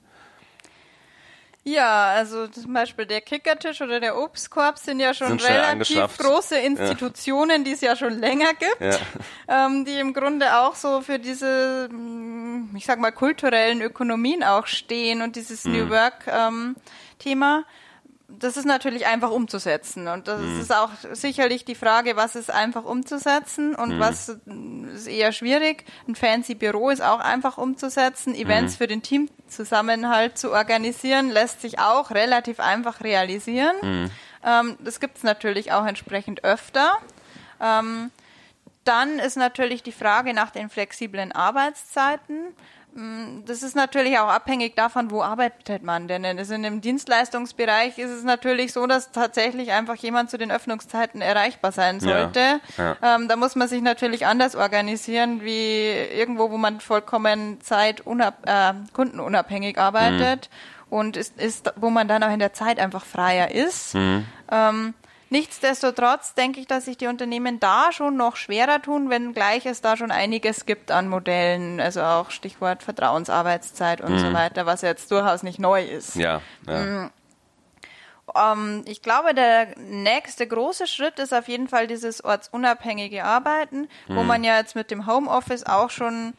[1.69, 6.57] Ja, also zum Beispiel der Kickertisch oder der Obstkorb sind ja schon sind relativ große
[6.57, 7.65] Institutionen, ja.
[7.65, 9.67] die es ja schon länger gibt, ja.
[9.67, 14.67] ähm, die im Grunde auch so für diese, mm, ich sag mal, kulturellen Ökonomien auch
[14.67, 15.73] stehen und dieses mhm.
[15.73, 16.77] New Work ähm,
[17.19, 17.65] Thema
[18.29, 20.07] das ist natürlich einfach umzusetzen.
[20.07, 20.61] Und das mhm.
[20.61, 24.01] ist auch sicherlich die Frage, was ist einfach umzusetzen und mhm.
[24.01, 24.29] was
[24.95, 25.85] ist eher schwierig.
[26.07, 28.35] Ein fancy Büro ist auch einfach umzusetzen.
[28.35, 28.77] Events mhm.
[28.77, 29.03] für den
[29.49, 33.75] Teamzusammenhalt zu organisieren, lässt sich auch relativ einfach realisieren.
[33.83, 34.11] Mhm.
[34.45, 36.93] Ähm, das gibt es natürlich auch entsprechend öfter.
[37.61, 38.11] Ähm,
[38.85, 42.55] dann ist natürlich die Frage nach den flexiblen Arbeitszeiten.
[42.99, 46.25] Mm, das ist natürlich auch abhängig davon, wo arbeitet man denn.
[46.25, 51.21] Also in dem Dienstleistungsbereich ist es natürlich so, dass tatsächlich einfach jemand zu den Öffnungszeiten
[51.21, 52.61] erreichbar sein sollte.
[52.77, 53.15] Ja, ja.
[53.15, 58.73] Ähm, da muss man sich natürlich anders organisieren, wie irgendwo, wo man vollkommen zeit äh,
[58.93, 60.51] kundenunabhängig arbeitet
[60.91, 60.99] mhm.
[60.99, 63.95] und ist, ist, wo man dann auch in der Zeit einfach freier ist.
[63.95, 64.27] Mhm.
[64.51, 64.95] Ähm,
[65.31, 69.97] Nichtsdestotrotz denke ich, dass sich die Unternehmen da schon noch schwerer tun, wenngleich es da
[69.97, 74.19] schon einiges gibt an Modellen, also auch Stichwort Vertrauensarbeitszeit und mhm.
[74.19, 76.17] so weiter, was jetzt durchaus nicht neu ist.
[76.17, 76.41] Ja.
[76.67, 76.79] ja.
[76.79, 77.11] Mhm.
[78.35, 84.17] Ähm, ich glaube, der nächste große Schritt ist auf jeden Fall dieses ortsunabhängige Arbeiten, mhm.
[84.17, 86.35] wo man ja jetzt mit dem Homeoffice auch schon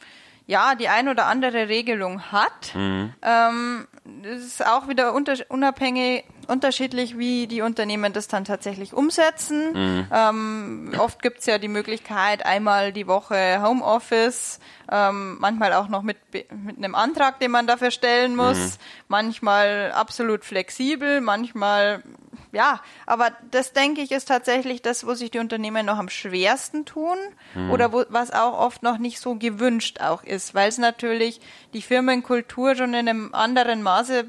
[0.50, 2.74] ja, die ein oder andere Regelung hat.
[2.74, 3.14] Mhm.
[3.22, 3.88] Ähm,
[4.24, 9.74] das ist auch wieder unabhängig, unterschiedlich, wie die Unternehmen das dann tatsächlich umsetzen.
[9.74, 10.08] Mhm.
[10.14, 14.60] Ähm, oft gibt es ja die Möglichkeit, einmal die Woche Homeoffice,
[14.92, 18.72] ähm, manchmal auch noch mit, mit einem Antrag, den man dafür stellen muss, mhm.
[19.08, 22.04] manchmal absolut flexibel, manchmal
[22.52, 26.86] ja, aber das denke ich ist tatsächlich das, wo sich die Unternehmen noch am schwersten
[26.86, 27.18] tun
[27.54, 27.70] mhm.
[27.70, 31.42] oder wo, was auch oft noch nicht so gewünscht auch ist, weil es natürlich
[31.74, 34.26] die Firmenkultur schon in einem anderen Maße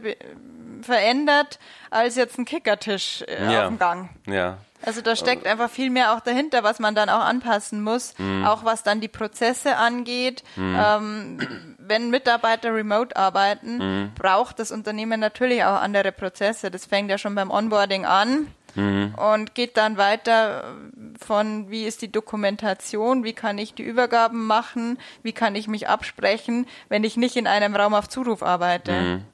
[0.83, 1.59] verändert
[1.91, 3.63] als jetzt ein Kickertisch äh, ja.
[3.63, 4.11] auf dem Gang.
[4.27, 4.59] Ja.
[4.83, 8.47] Also da steckt einfach viel mehr auch dahinter, was man dann auch anpassen muss, mhm.
[8.47, 10.43] auch was dann die Prozesse angeht.
[10.57, 10.79] Mhm.
[10.79, 14.13] Ähm, wenn Mitarbeiter remote arbeiten, mhm.
[14.15, 16.71] braucht das Unternehmen natürlich auch andere Prozesse.
[16.71, 18.47] Das fängt ja schon beim Onboarding an.
[18.77, 19.15] Mhm.
[19.17, 20.77] Und geht dann weiter
[21.21, 25.89] von, wie ist die Dokumentation, wie kann ich die Übergaben machen, wie kann ich mich
[25.89, 28.93] absprechen, wenn ich nicht in einem Raum auf Zuruf arbeite.
[28.93, 29.25] Mhm.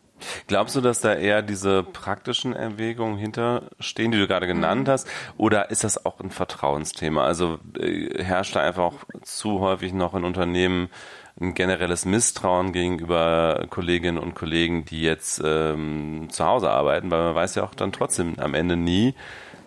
[0.47, 4.93] Glaubst du, dass da eher diese praktischen Erwägungen hinterstehen, die du gerade genannt mhm.
[4.93, 7.25] hast, oder ist das auch ein Vertrauensthema?
[7.25, 10.89] Also äh, herrscht da einfach auch zu häufig noch in Unternehmen
[11.39, 17.35] ein generelles Misstrauen gegenüber Kolleginnen und Kollegen, die jetzt ähm, zu Hause arbeiten, weil man
[17.35, 19.15] weiß ja auch dann trotzdem am Ende nie,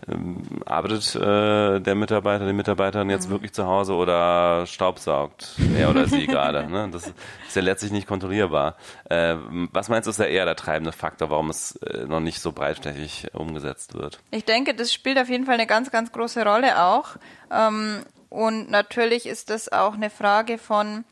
[0.08, 3.32] ähm, arbeitet äh, der Mitarbeiter, die Mitarbeiterin jetzt mhm.
[3.32, 6.70] wirklich zu Hause oder staubsaugt er oder sie gerade?
[6.70, 6.90] Ne?
[6.92, 8.76] Das ist ja letztlich nicht kontrollierbar.
[9.10, 9.36] Äh,
[9.72, 12.52] was meinst du, ist ja eher der treibende Faktor, warum es äh, noch nicht so
[12.52, 14.20] breitflächig umgesetzt wird?
[14.32, 17.18] Ich denke, das spielt auf jeden Fall eine ganz, ganz große Rolle auch.
[17.52, 21.04] Ähm, und natürlich ist das auch eine Frage von,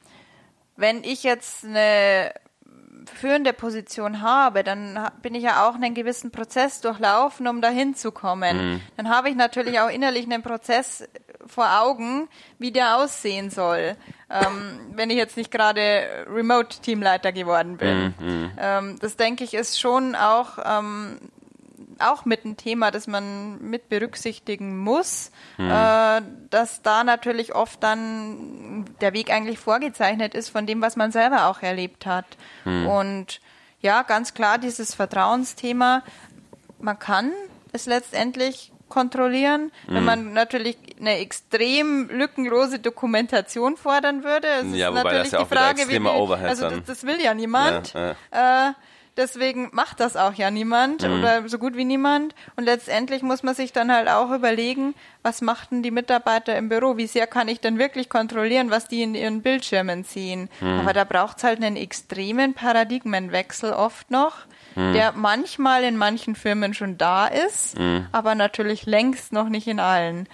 [0.75, 2.31] wenn ich jetzt eine
[3.09, 8.11] führende Position habe, dann bin ich ja auch einen gewissen Prozess durchlaufen, um dahin zu
[8.11, 8.71] kommen.
[8.71, 8.81] Mhm.
[8.97, 11.07] Dann habe ich natürlich auch innerlich einen Prozess
[11.45, 12.27] vor Augen,
[12.59, 13.95] wie der aussehen soll.
[14.29, 18.13] Ähm, wenn ich jetzt nicht gerade Remote-Teamleiter geworden bin.
[18.19, 18.51] Mhm.
[18.59, 21.17] Ähm, das denke ich ist schon auch ähm,
[22.01, 25.69] auch mit ein Thema, das man mit berücksichtigen muss, mhm.
[25.69, 31.11] äh, dass da natürlich oft dann der Weg eigentlich vorgezeichnet ist von dem, was man
[31.11, 32.25] selber auch erlebt hat.
[32.65, 32.87] Mhm.
[32.87, 33.41] Und
[33.81, 36.03] ja, ganz klar, dieses Vertrauensthema,
[36.79, 37.31] man kann
[37.71, 39.95] es letztendlich kontrollieren, mhm.
[39.95, 44.47] wenn man natürlich eine extrem lückenlose Dokumentation fordern würde.
[44.47, 47.21] Es ja, ist wobei natürlich das ja auch die Frage, wie, also das, das, will
[47.21, 47.93] ja niemand.
[47.93, 48.69] Ja, ja.
[48.69, 48.73] Äh,
[49.17, 51.13] Deswegen macht das auch ja niemand mhm.
[51.13, 52.35] oder so gut wie niemand.
[52.55, 56.97] Und letztendlich muss man sich dann halt auch überlegen, was machten die Mitarbeiter im Büro?
[56.97, 60.49] Wie sehr kann ich denn wirklich kontrollieren, was die in ihren Bildschirmen sehen?
[60.61, 60.79] Mhm.
[60.79, 64.93] Aber da braucht es halt einen extremen Paradigmenwechsel oft noch, mhm.
[64.93, 68.07] der manchmal in manchen Firmen schon da ist, mhm.
[68.11, 70.27] aber natürlich längst noch nicht in allen.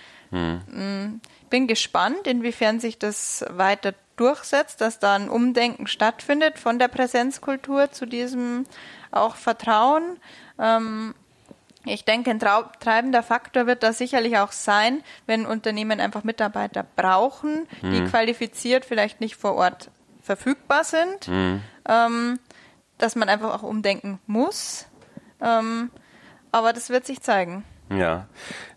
[1.54, 7.92] Bin gespannt, inwiefern sich das weiter durchsetzt, dass da ein Umdenken stattfindet von der Präsenzkultur
[7.92, 8.64] zu diesem
[9.12, 10.18] auch Vertrauen.
[10.58, 11.14] Ähm,
[11.86, 17.68] ich denke, ein treibender Faktor wird da sicherlich auch sein, wenn Unternehmen einfach Mitarbeiter brauchen,
[17.84, 18.08] die mhm.
[18.08, 19.92] qualifiziert vielleicht nicht vor Ort
[20.24, 21.62] verfügbar sind, mhm.
[21.88, 22.40] ähm,
[22.98, 24.88] dass man einfach auch umdenken muss.
[25.40, 25.92] Ähm,
[26.52, 27.64] aber das wird sich zeigen.
[27.98, 28.28] Ja,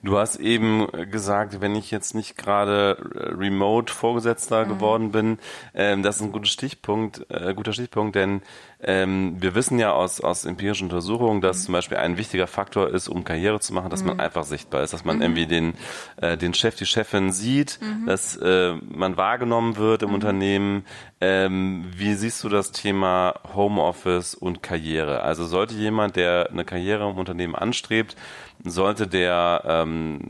[0.02, 4.68] du hast eben gesagt, wenn ich jetzt nicht gerade remote Vorgesetzter mhm.
[4.68, 5.38] geworden bin,
[5.74, 8.42] ähm, das ist ein guter Stichpunkt, äh, guter Stichpunkt, denn
[8.80, 11.64] ähm, wir wissen ja aus, aus empirischen Untersuchungen, dass mhm.
[11.64, 14.08] zum Beispiel ein wichtiger Faktor ist, um Karriere zu machen, dass mhm.
[14.08, 15.22] man einfach sichtbar ist, dass man mhm.
[15.22, 15.74] irgendwie den,
[16.16, 18.06] äh, den Chef, die Chefin sieht, mhm.
[18.06, 20.14] dass äh, man wahrgenommen wird im mhm.
[20.16, 20.84] Unternehmen.
[21.20, 25.22] Ähm, wie siehst du das Thema Homeoffice und Karriere?
[25.22, 28.14] Also sollte jemand, der eine Karriere im Unternehmen anstrebt,
[28.70, 30.20] sollte der ähm,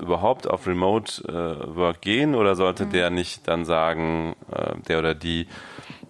[0.00, 2.90] überhaupt auf Remote äh, Work gehen oder sollte mhm.
[2.90, 5.46] der nicht dann sagen, äh, der oder die,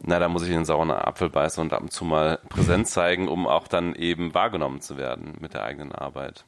[0.03, 3.29] na, da muss ich den sauren Apfel beißen und ab und zu mal Präsenz zeigen,
[3.29, 6.45] um auch dann eben wahrgenommen zu werden mit der eigenen Arbeit.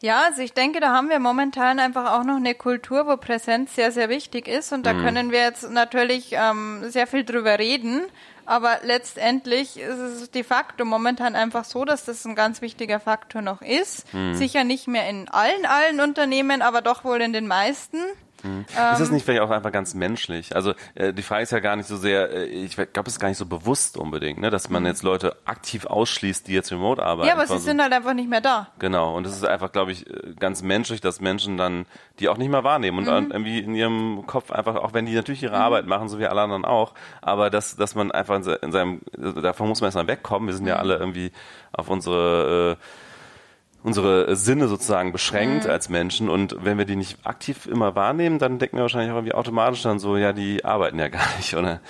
[0.00, 3.74] Ja, also ich denke, da haben wir momentan einfach auch noch eine Kultur, wo Präsenz
[3.74, 4.72] sehr, sehr wichtig ist.
[4.72, 5.02] Und da mhm.
[5.02, 8.02] können wir jetzt natürlich ähm, sehr viel drüber reden.
[8.48, 13.42] Aber letztendlich ist es de facto momentan einfach so, dass das ein ganz wichtiger Faktor
[13.42, 14.10] noch ist.
[14.14, 14.36] Mhm.
[14.36, 17.98] Sicher nicht mehr in allen, allen Unternehmen, aber doch wohl in den meisten.
[18.42, 18.66] Mhm.
[18.76, 20.54] Ähm, ist das nicht vielleicht auch einfach ganz menschlich?
[20.54, 23.20] Also äh, die Frage ist ja gar nicht so sehr, äh, ich glaube, es ist
[23.20, 24.88] gar nicht so bewusst unbedingt, ne, dass man mhm.
[24.88, 27.28] jetzt Leute aktiv ausschließt, die jetzt remote arbeiten.
[27.28, 27.58] Ja, aber sie so.
[27.58, 28.68] sind halt einfach nicht mehr da.
[28.78, 31.86] Genau, und es ist einfach, glaube ich, äh, ganz menschlich, dass Menschen dann
[32.20, 33.30] die auch nicht mehr wahrnehmen und mhm.
[33.30, 35.62] irgendwie in ihrem Kopf einfach, auch wenn die natürlich ihre mhm.
[35.62, 39.00] Arbeit machen, so wie alle anderen auch, aber dass, dass man einfach in seinem,
[39.42, 40.48] davon muss man erstmal wegkommen.
[40.48, 40.80] Wir sind ja mhm.
[40.80, 41.32] alle irgendwie
[41.72, 42.84] auf unsere äh,
[43.82, 45.70] unsere Sinne sozusagen beschränkt mhm.
[45.70, 49.16] als Menschen und wenn wir die nicht aktiv immer wahrnehmen, dann denken wir wahrscheinlich auch
[49.16, 51.80] irgendwie automatisch dann so, ja, die arbeiten ja gar nicht, oder?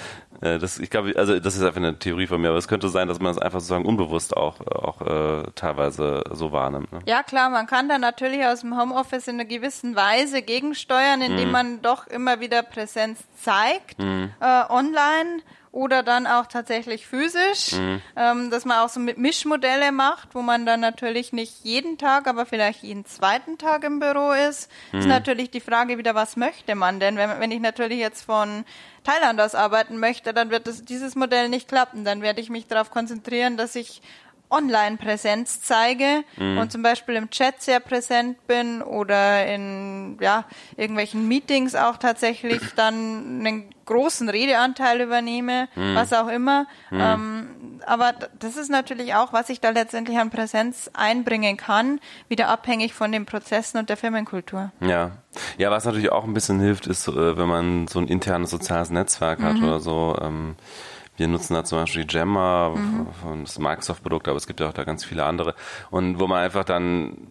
[0.40, 2.88] Äh, das, ich glaube, also das ist einfach eine Theorie von mir, aber es könnte
[2.88, 6.92] sein, dass man es einfach sozusagen unbewusst auch, auch äh, teilweise so wahrnimmt.
[6.92, 7.00] Ne?
[7.06, 11.46] Ja klar, man kann da natürlich aus dem Homeoffice in einer gewissen Weise gegensteuern, indem
[11.46, 11.52] mhm.
[11.52, 14.30] man doch immer wieder Präsenz zeigt mhm.
[14.40, 18.02] äh, online oder dann auch tatsächlich physisch, mhm.
[18.16, 22.26] ähm, dass man auch so mit Mischmodelle macht, wo man dann natürlich nicht jeden Tag,
[22.26, 24.70] aber vielleicht jeden zweiten Tag im Büro ist.
[24.92, 25.00] Mhm.
[25.00, 27.16] Ist natürlich die Frage wieder, was möchte man denn?
[27.16, 28.64] Wenn, wenn ich natürlich jetzt von
[29.04, 32.04] Thailand aus arbeiten möchte, dann wird das, dieses Modell nicht klappen.
[32.04, 34.02] Dann werde ich mich darauf konzentrieren, dass ich
[34.50, 36.58] Online-Präsenz zeige mhm.
[36.58, 40.44] und zum Beispiel im Chat sehr präsent bin oder in ja,
[40.76, 45.94] irgendwelchen Meetings auch tatsächlich dann einen großen Redeanteil übernehme, mhm.
[45.94, 46.66] was auch immer.
[46.90, 47.00] Mhm.
[47.00, 52.48] Ähm, aber das ist natürlich auch, was ich da letztendlich an Präsenz einbringen kann, wieder
[52.48, 54.72] abhängig von den Prozessen und der Firmenkultur.
[54.80, 55.12] Ja,
[55.56, 58.90] ja, was natürlich auch ein bisschen hilft, ist, äh, wenn man so ein internes soziales
[58.90, 59.64] Netzwerk hat mhm.
[59.64, 60.16] oder so.
[60.20, 60.56] Ähm,
[61.18, 63.44] wir nutzen da zum Beispiel Gemma, mhm.
[63.44, 65.54] das Microsoft-Produkt, aber es gibt ja auch da ganz viele andere.
[65.90, 67.28] Und wo man einfach dann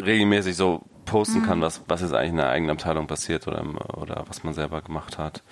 [0.00, 1.46] regelmäßig so posten mhm.
[1.46, 3.62] kann, was, was jetzt eigentlich in der eigenen Abteilung passiert oder,
[3.96, 5.42] oder was man selber gemacht hat.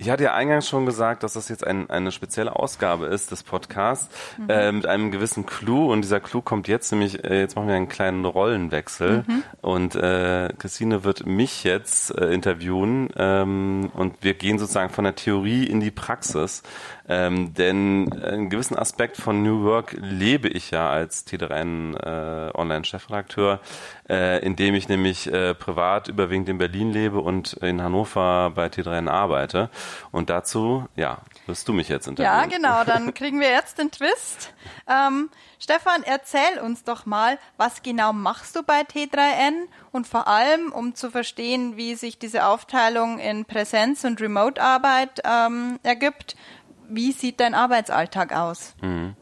[0.00, 3.42] Ich hatte ja eingangs schon gesagt, dass das jetzt ein, eine spezielle Ausgabe ist des
[3.42, 4.08] Podcasts
[4.38, 4.48] mhm.
[4.48, 7.74] äh, mit einem gewissen Clou und dieser Clou kommt jetzt nämlich, äh, jetzt machen wir
[7.74, 9.42] einen kleinen Rollenwechsel mhm.
[9.60, 15.16] und äh, Christine wird mich jetzt äh, interviewen ähm, und wir gehen sozusagen von der
[15.16, 16.62] Theorie in die Praxis.
[17.10, 23.58] Ähm, denn einen gewissen Aspekt von New Work lebe ich ja als T3N äh, Online-Chefredakteur,
[24.08, 29.08] äh, indem ich nämlich äh, privat überwiegend in Berlin lebe und in Hannover bei T3N
[29.08, 29.70] arbeite.
[30.12, 32.32] Und dazu, ja, wirst du mich jetzt interviewen.
[32.32, 34.54] Ja, genau, dann kriegen wir jetzt den Twist.
[34.88, 40.70] Ähm, Stefan, erzähl uns doch mal, was genau machst du bei T3N und vor allem,
[40.70, 46.36] um zu verstehen, wie sich diese Aufteilung in Präsenz- und Remote-Arbeit ähm, ergibt,
[46.90, 48.74] wie sieht dein Arbeitsalltag aus?
[48.82, 49.14] Mhm.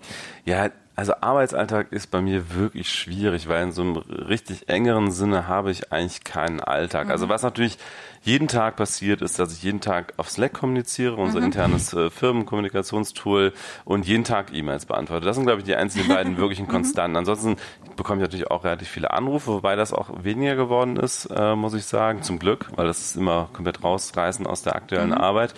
[0.45, 5.47] Ja, also Arbeitsalltag ist bei mir wirklich schwierig, weil in so einem richtig engeren Sinne
[5.47, 7.03] habe ich eigentlich keinen Alltag.
[7.03, 7.29] Also mhm.
[7.29, 7.79] Also was natürlich
[8.23, 11.47] jeden Tag passiert, ist, dass ich jeden Tag auf Slack kommuniziere, unser mhm.
[11.47, 13.53] internes äh, Firmenkommunikationstool
[13.85, 15.25] und jeden Tag E-Mails beantworte.
[15.25, 16.71] Das sind, glaube ich, die einzigen beiden wirklichen mhm.
[16.71, 17.17] Konstanten.
[17.17, 17.57] Ansonsten
[17.95, 21.75] bekomme ich natürlich auch relativ viele Anrufe, wobei das auch weniger geworden ist, äh, muss
[21.75, 25.19] ich sagen, zum Glück, weil das ist immer komplett rausreißen aus der aktuellen mhm.
[25.19, 25.55] Arbeit.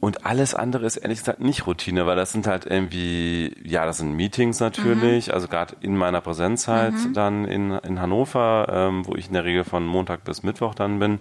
[0.00, 3.98] Und alles andere ist ehrlich gesagt nicht Routine, weil das sind halt irgendwie, ja, das
[3.98, 5.34] sind Meetings natürlich, mhm.
[5.34, 7.12] also gerade in meiner Präsenzzeit mhm.
[7.12, 11.00] dann in, in Hannover, ähm, wo ich in der Regel von Montag bis Mittwoch dann
[11.00, 11.20] bin.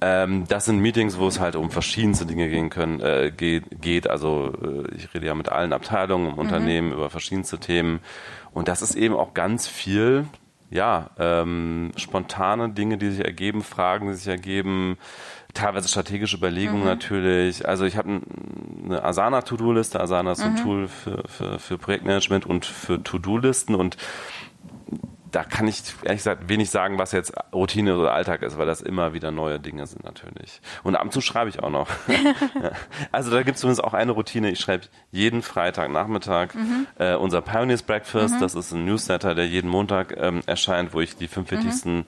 [0.00, 4.08] Ähm, das sind Meetings, wo es halt um verschiedenste Dinge gehen können, äh, geht, geht.
[4.08, 6.38] Also äh, ich rede ja mit allen Abteilungen im mhm.
[6.38, 8.00] Unternehmen über verschiedenste Themen.
[8.54, 10.24] Und das ist eben auch ganz viel,
[10.70, 14.96] ja, ähm, spontane Dinge, die sich ergeben, Fragen, die sich ergeben,
[15.54, 16.88] teilweise strategische Überlegungen mhm.
[16.88, 17.66] natürlich.
[17.66, 18.20] Also ich habe
[18.84, 20.00] eine Asana To-Do-Liste.
[20.00, 20.62] Asana ist ein mhm.
[20.62, 23.96] Tool für, für, für Projektmanagement und für To-Do-Listen und
[25.34, 28.80] da kann ich ehrlich gesagt wenig sagen, was jetzt Routine oder Alltag ist, weil das
[28.80, 30.60] immer wieder neue Dinge sind natürlich.
[30.84, 31.88] Und ab und zu schreibe ich auch noch.
[33.12, 34.50] also da gibt es zumindest auch eine Routine.
[34.50, 36.86] Ich schreibe jeden Freitagnachmittag mhm.
[36.98, 38.36] äh, unser Pioneers Breakfast.
[38.36, 38.40] Mhm.
[38.40, 42.04] Das ist ein Newsletter, der jeden Montag ähm, erscheint, wo ich die fünf wichtigsten mhm.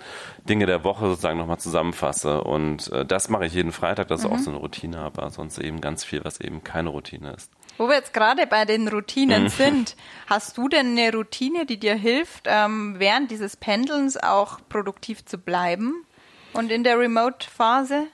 [0.49, 2.45] Dinge der Woche sozusagen nochmal zusammenfasse.
[2.45, 4.07] Und äh, das mache ich jeden Freitag.
[4.07, 4.43] Das ist auch mhm.
[4.43, 7.51] so eine Routine, aber sonst eben ganz viel, was eben keine Routine ist.
[7.79, 9.49] Wo wir jetzt gerade bei den Routinen mhm.
[9.49, 15.25] sind, hast du denn eine Routine, die dir hilft, ähm, während dieses Pendelns auch produktiv
[15.25, 16.05] zu bleiben
[16.53, 18.05] und in der Remote-Phase?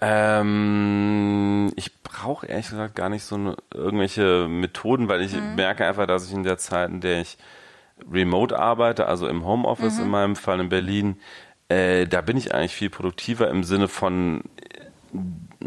[0.00, 5.54] Ähm, ich brauche ehrlich gesagt gar nicht so eine, irgendwelche Methoden, weil ich mhm.
[5.54, 7.38] merke einfach, dass ich in der Zeit, in der ich
[8.10, 10.04] remote arbeite, also im Homeoffice mhm.
[10.04, 11.20] in meinem Fall in Berlin,
[11.68, 14.42] äh, da bin ich eigentlich viel produktiver im Sinne von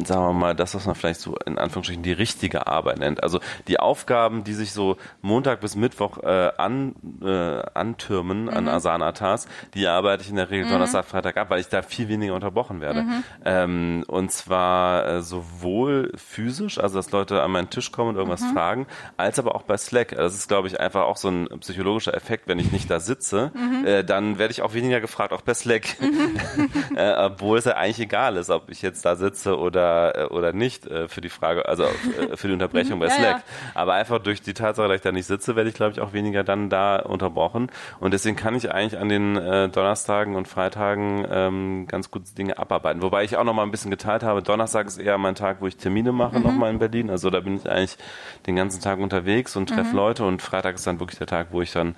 [0.05, 3.23] sagen wir mal, das, was man vielleicht so in Anführungsstrichen die richtige Arbeit nennt.
[3.23, 8.49] Also die Aufgaben, die sich so Montag bis Mittwoch äh, an, äh, antürmen mhm.
[8.49, 10.71] an Asana-Tasks, die arbeite ich in der Regel mhm.
[10.71, 13.03] Donnerstag, Freitag ab, weil ich da viel weniger unterbrochen werde.
[13.03, 13.23] Mhm.
[13.45, 18.41] Ähm, und zwar äh, sowohl physisch, also dass Leute an meinen Tisch kommen und irgendwas
[18.41, 18.53] mhm.
[18.53, 20.09] fragen, als aber auch bei Slack.
[20.09, 22.47] Das ist, glaube ich, einfach auch so ein psychologischer Effekt.
[22.47, 23.85] Wenn ich nicht da sitze, mhm.
[23.85, 25.97] äh, dann werde ich auch weniger gefragt, auch bei Slack.
[25.99, 26.37] Mhm.
[26.95, 30.25] äh, obwohl es ja eigentlich egal ist, ob ich jetzt da sitze oder oder, äh,
[30.25, 33.19] oder nicht äh, für die Frage, also äh, für die Unterbrechung bei Slack.
[33.19, 33.41] Ja, ja.
[33.73, 36.13] Aber einfach durch die Tatsache, dass ich da nicht sitze, werde ich, glaube ich, auch
[36.13, 37.69] weniger dann da unterbrochen.
[37.99, 42.57] Und deswegen kann ich eigentlich an den äh, Donnerstagen und Freitagen ähm, ganz gut Dinge
[42.57, 43.01] abarbeiten.
[43.01, 44.41] Wobei ich auch noch mal ein bisschen geteilt habe.
[44.41, 46.45] Donnerstag ist eher mein Tag, wo ich Termine mache, mhm.
[46.45, 47.09] nochmal in Berlin.
[47.09, 47.97] Also da bin ich eigentlich
[48.45, 49.95] den ganzen Tag unterwegs und treffe mhm.
[49.95, 51.95] Leute und Freitag ist dann wirklich der Tag, wo ich dann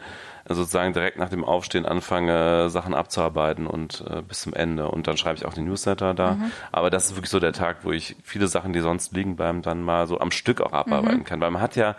[0.55, 4.89] sozusagen direkt nach dem Aufstehen anfange, Sachen abzuarbeiten und äh, bis zum Ende.
[4.89, 6.33] Und dann schreibe ich auch den Newsletter da.
[6.33, 6.51] Mhm.
[6.71, 9.61] Aber das ist wirklich so der Tag, wo ich viele Sachen, die sonst liegen bleiben,
[9.61, 11.25] dann mal so am Stück auch abarbeiten mhm.
[11.25, 11.41] kann.
[11.41, 11.95] Weil man hat ja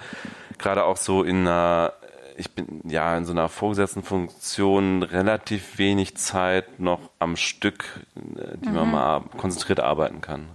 [0.58, 1.92] gerade auch so in einer
[2.36, 7.84] ich bin ja in so einer vorgesetzten Funktion relativ wenig Zeit noch am Stück,
[8.16, 8.74] äh, die mhm.
[8.74, 10.48] man mal konzentriert arbeiten kann.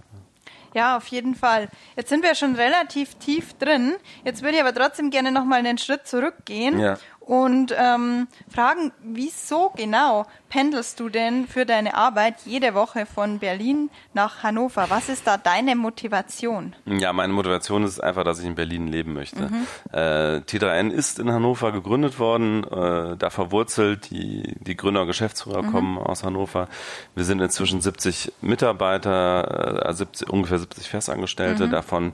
[0.74, 1.68] Ja, auf jeden Fall.
[1.96, 3.94] Jetzt sind wir schon relativ tief drin.
[4.24, 8.92] Jetzt würde ich aber trotzdem gerne noch mal einen Schritt zurückgehen ja und ähm, fragen,
[9.02, 14.86] wieso genau pendelst du denn für deine Arbeit jede Woche von Berlin nach Hannover?
[14.90, 16.76] Was ist da deine Motivation?
[16.84, 19.48] Ja, meine Motivation ist einfach, dass ich in Berlin leben möchte.
[19.48, 19.66] Mhm.
[19.92, 25.62] Äh, T3N ist in Hannover gegründet worden, äh, da verwurzelt, die, die Gründer und Geschäftsführer
[25.62, 25.72] mhm.
[25.72, 26.68] kommen aus Hannover.
[27.16, 31.70] Wir sind inzwischen 70 Mitarbeiter, äh, 70, ungefähr 70 Festangestellte, mhm.
[31.72, 32.12] davon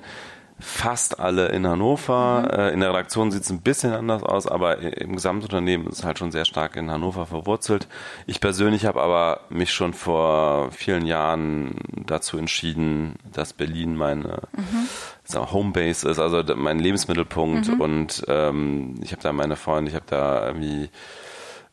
[0.59, 2.43] fast alle in Hannover.
[2.43, 2.61] Mhm.
[2.61, 6.05] Äh, in der Redaktion sieht es ein bisschen anders aus, aber im Gesamtunternehmen ist es
[6.05, 7.88] halt schon sehr stark in Hannover verwurzelt.
[8.27, 15.53] Ich persönlich habe aber mich schon vor vielen Jahren dazu entschieden, dass Berlin meine mhm.
[15.53, 17.69] Homebase ist, also mein Lebensmittelpunkt.
[17.69, 17.81] Mhm.
[17.81, 20.91] Und ähm, ich habe da meine Freunde, ich habe da irgendwie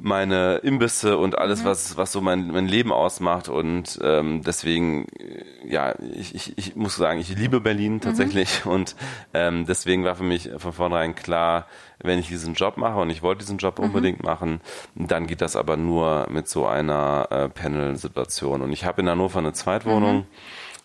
[0.01, 1.65] meine Imbisse und alles, mhm.
[1.65, 3.49] was, was so mein, mein Leben ausmacht.
[3.49, 8.01] Und ähm, deswegen, äh, ja, ich, ich, ich muss sagen, ich liebe Berlin mhm.
[8.01, 8.65] tatsächlich.
[8.65, 8.71] Mhm.
[8.79, 8.95] Und
[9.33, 11.67] ähm, deswegen war für mich von vornherein klar,
[12.01, 13.85] wenn ich diesen Job mache und ich wollte diesen Job mhm.
[13.85, 14.61] unbedingt machen,
[14.95, 18.61] dann geht das aber nur mit so einer äh, Panel-Situation.
[18.61, 20.19] Und ich habe in Hannover eine Zweitwohnung.
[20.19, 20.25] Mhm.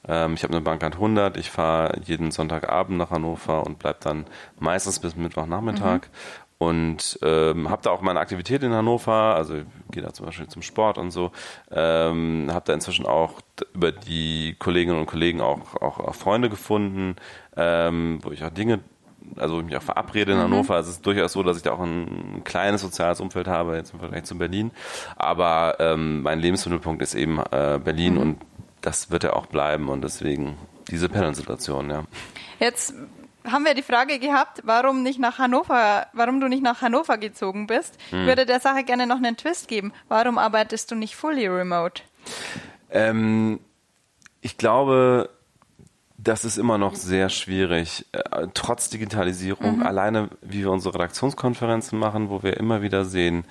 [0.06, 1.36] Ähm, ich habe eine Bankart 100.
[1.36, 4.26] Ich fahre jeden Sonntagabend nach Hannover und bleib dann
[4.58, 6.08] meistens bis Mittwochnachmittag.
[6.64, 9.54] Und ähm, habe da auch meine Aktivität in Hannover, also
[9.90, 11.30] gehe da zum Beispiel zum Sport und so,
[11.70, 13.40] ähm, habe da inzwischen auch
[13.74, 17.16] über die Kolleginnen und Kollegen auch, auch, auch Freunde gefunden,
[17.56, 18.80] ähm, wo ich auch Dinge,
[19.36, 20.44] also ich mich auch verabrede in mhm.
[20.44, 20.74] Hannover.
[20.74, 23.92] Also es ist durchaus so, dass ich da auch ein kleines soziales Umfeld habe, jetzt
[23.92, 24.70] im Vergleich zu Berlin.
[25.16, 28.20] Aber ähm, mein Lebensmittelpunkt ist eben äh, Berlin mhm.
[28.20, 28.38] und
[28.80, 30.56] das wird ja auch bleiben und deswegen
[30.88, 32.04] diese Panel-Situation, ja.
[32.60, 32.94] Jetzt
[33.44, 37.66] haben wir die Frage gehabt, warum nicht nach Hannover, warum du nicht nach Hannover gezogen
[37.66, 37.98] bist.
[38.10, 38.20] Hm.
[38.20, 39.92] Ich würde der Sache gerne noch einen Twist geben.
[40.08, 42.02] Warum arbeitest du nicht fully remote?
[42.90, 43.60] Ähm,
[44.40, 45.30] ich glaube,
[46.16, 49.78] das ist immer noch sehr schwierig, äh, trotz Digitalisierung.
[49.78, 49.82] Mhm.
[49.82, 53.44] Alleine, wie wir unsere Redaktionskonferenzen machen, wo wir immer wieder sehen,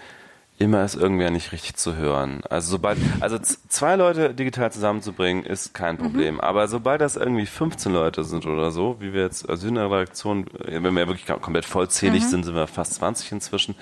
[0.60, 2.42] immer ist irgendwer nicht richtig zu hören.
[2.50, 6.36] Also sobald, also zwei Leute digital zusammenzubringen, ist kein Problem.
[6.36, 6.42] Mhm.
[6.42, 9.90] Aber sobald das irgendwie 15 Leute sind oder so, wie wir jetzt, also in der
[9.92, 12.28] Redaktion, wenn wir wirklich komplett vollzählig mhm.
[12.28, 13.76] sind, sind wir fast 20 inzwischen,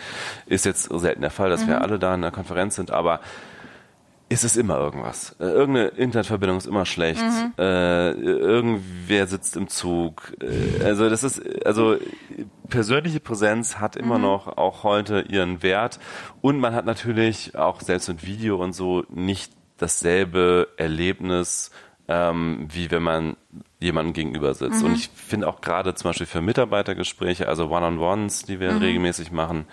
[0.45, 1.69] ist jetzt selten der Fall, dass mhm.
[1.69, 3.19] wir alle da in der Konferenz sind, aber
[4.31, 5.35] ist es immer irgendwas.
[5.39, 7.21] Äh, irgendeine Internetverbindung ist immer schlecht.
[7.21, 7.53] Mhm.
[7.57, 10.33] Äh, irgendwer sitzt im Zug.
[10.41, 11.97] Äh, also das ist, also
[12.69, 14.23] persönliche Präsenz hat immer mhm.
[14.23, 15.99] noch auch heute ihren Wert.
[16.39, 21.71] Und man hat natürlich auch selbst mit Video und so nicht dasselbe Erlebnis,
[22.07, 23.35] ähm, wie wenn man
[23.81, 24.79] jemandem gegenüber sitzt.
[24.79, 24.85] Mhm.
[24.85, 28.77] Und ich finde auch gerade zum Beispiel für Mitarbeitergespräche, also One-on-Ones, die wir mhm.
[28.77, 29.65] regelmäßig machen,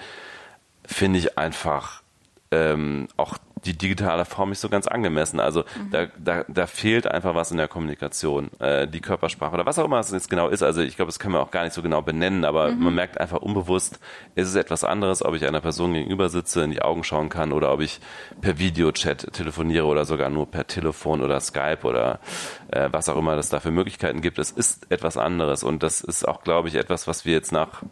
[0.85, 2.03] finde ich einfach
[2.51, 5.41] ähm, auch die digitale Form nicht so ganz angemessen.
[5.41, 5.91] Also mhm.
[5.91, 9.85] da, da, da fehlt einfach was in der Kommunikation, äh, die Körpersprache oder was auch
[9.85, 10.63] immer es jetzt genau ist.
[10.63, 12.85] Also ich glaube, das können wir auch gar nicht so genau benennen, aber mhm.
[12.85, 13.99] man merkt einfach unbewusst,
[14.35, 17.53] ist es etwas anderes, ob ich einer Person gegenüber sitze, in die Augen schauen kann
[17.53, 18.01] oder ob ich
[18.41, 22.21] per Videochat telefoniere oder sogar nur per Telefon oder Skype oder
[22.69, 24.39] äh, was auch immer es da für Möglichkeiten gibt.
[24.39, 27.83] Es ist etwas anderes und das ist auch, glaube ich, etwas, was wir jetzt nach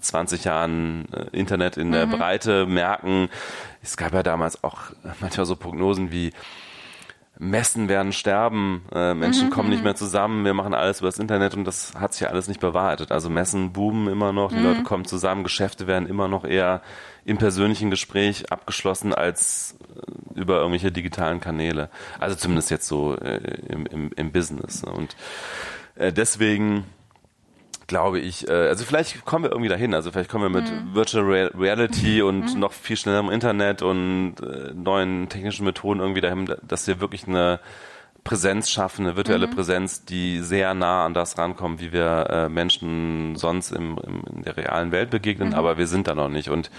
[0.00, 2.12] 20 Jahren äh, Internet in der mhm.
[2.12, 3.28] Breite merken.
[3.86, 4.78] Es gab ja damals auch
[5.20, 6.32] manchmal so Prognosen wie
[7.38, 9.84] Messen werden sterben, äh, Menschen mhm, kommen nicht mhm.
[9.84, 12.60] mehr zusammen, wir machen alles über das Internet und das hat sich ja alles nicht
[12.60, 13.12] bewahrheitet.
[13.12, 14.64] Also Messen boomen immer noch, die mhm.
[14.64, 16.82] Leute kommen zusammen, Geschäfte werden immer noch eher
[17.24, 19.76] im persönlichen Gespräch abgeschlossen als
[20.34, 21.90] äh, über irgendwelche digitalen Kanäle.
[22.18, 23.36] Also zumindest jetzt so äh,
[23.68, 24.82] im, im, im Business.
[24.82, 25.14] Und
[25.94, 26.86] äh, deswegen
[27.86, 29.94] glaube ich, äh, also vielleicht kommen wir irgendwie dahin.
[29.94, 30.94] Also vielleicht kommen wir mit mhm.
[30.94, 32.28] Virtual Reality mhm.
[32.28, 32.60] und mhm.
[32.60, 37.26] noch viel schneller im Internet und äh, neuen technischen Methoden irgendwie dahin, dass wir wirklich
[37.26, 37.60] eine
[38.24, 39.54] Präsenz schaffen, eine virtuelle mhm.
[39.54, 44.42] Präsenz, die sehr nah an das rankommt, wie wir äh, Menschen sonst im, im, in
[44.42, 45.54] der realen Welt begegnen, mhm.
[45.54, 46.48] aber wir sind da noch nicht.
[46.48, 46.70] Und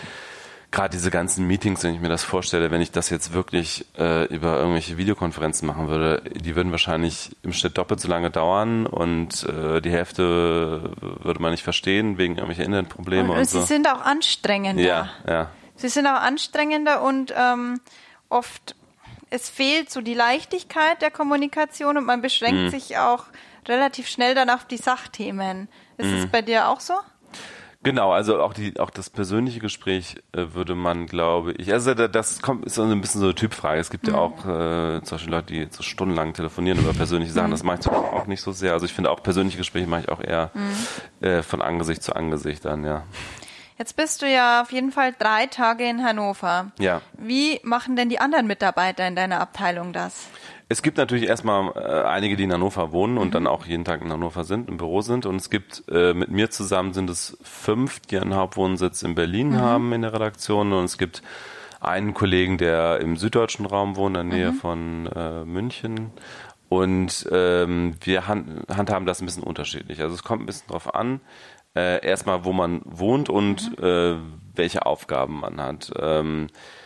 [0.71, 4.25] gerade diese ganzen Meetings, wenn ich mir das vorstelle, wenn ich das jetzt wirklich äh,
[4.25, 9.43] über irgendwelche Videokonferenzen machen würde, die würden wahrscheinlich im Schnitt doppelt so lange dauern und
[9.43, 13.61] äh, die Hälfte würde man nicht verstehen wegen irgendwelcher Internetprobleme und, und so.
[13.61, 14.83] sie sind auch anstrengender.
[14.83, 15.49] Ja, ja.
[15.75, 17.79] Sie sind auch anstrengender und ähm,
[18.29, 18.75] oft
[19.29, 22.69] es fehlt so die Leichtigkeit der Kommunikation und man beschränkt mhm.
[22.69, 23.25] sich auch
[23.67, 25.67] relativ schnell dann auf die Sachthemen.
[25.97, 26.31] Ist es mhm.
[26.31, 26.93] bei dir auch so?
[27.87, 32.41] Genau, also auch die, auch das persönliche Gespräch äh, würde man, glaube ich, also das
[32.41, 33.79] kommt, ist so ein bisschen so eine Typfrage.
[33.79, 34.13] Es gibt mhm.
[34.13, 37.47] ja auch äh, zum Beispiel Leute, die so stundenlang telefonieren über persönliche Sachen.
[37.47, 37.51] Mhm.
[37.51, 38.73] Das mache ich auch nicht so sehr.
[38.73, 41.25] Also ich finde auch persönliche Gespräche mache ich auch eher mhm.
[41.25, 43.03] äh, von Angesicht zu Angesicht dann, ja.
[43.77, 46.71] Jetzt bist du ja auf jeden Fall drei Tage in Hannover.
[46.79, 47.01] Ja.
[47.17, 50.27] Wie machen denn die anderen Mitarbeiter in deiner Abteilung das?
[50.69, 53.31] Es gibt natürlich erstmal äh, einige, die in Hannover wohnen und mhm.
[53.31, 55.25] dann auch jeden Tag in Hannover sind, im Büro sind.
[55.25, 59.51] Und es gibt äh, mit mir zusammen sind es fünf, die einen Hauptwohnsitz in Berlin
[59.51, 59.61] mhm.
[59.61, 60.73] haben in der Redaktion.
[60.73, 61.21] Und es gibt
[61.79, 64.55] einen Kollegen, der im süddeutschen Raum wohnt, in der Nähe mhm.
[64.55, 66.11] von äh, München.
[66.67, 70.01] Und ähm, wir hand, handhaben das ein bisschen unterschiedlich.
[70.01, 71.21] Also es kommt ein bisschen drauf an,
[71.77, 73.85] äh, erstmal, wo man wohnt und mhm.
[73.85, 74.15] äh,
[74.53, 75.93] welche Aufgaben man hat.
[75.97, 76.76] Ähm, äh,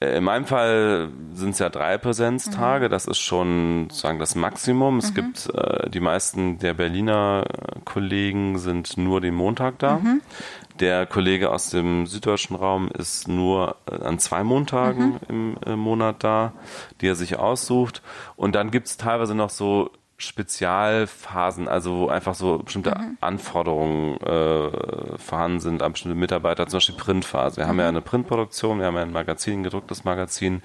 [0.00, 2.90] in meinem Fall sind es ja drei Präsenztage, mhm.
[2.90, 4.98] das ist schon sozusagen das Maximum.
[4.98, 5.14] Es mhm.
[5.14, 7.44] gibt äh, die meisten der Berliner
[7.84, 9.98] Kollegen sind nur den Montag da.
[9.98, 10.20] Mhm.
[10.78, 15.18] Der Kollege aus dem süddeutschen Raum ist nur äh, an zwei Montagen mhm.
[15.28, 16.52] im äh, Monat da,
[17.00, 18.00] die er sich aussucht.
[18.36, 23.18] Und dann gibt es teilweise noch so Spezialphasen, also wo einfach so bestimmte mhm.
[23.20, 27.56] Anforderungen äh, vorhanden sind an bestimmte Mitarbeiter, zum Beispiel Printphase.
[27.58, 27.68] Wir mhm.
[27.68, 27.88] haben ja mhm.
[27.88, 30.62] eine Printproduktion, wir haben ja ein Magazin, ein gedrucktes Magazin.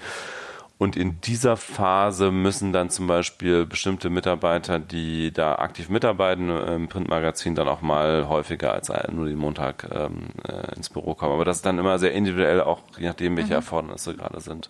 [0.76, 6.88] Und in dieser Phase müssen dann zum Beispiel bestimmte Mitarbeiter, die da aktiv mitarbeiten im
[6.88, 11.32] Printmagazin, dann auch mal häufiger als nur den Montag ähm, äh, ins Büro kommen.
[11.32, 13.58] Aber das ist dann immer sehr individuell, auch je nachdem, welche mhm.
[13.58, 14.68] Erfordernisse gerade sind.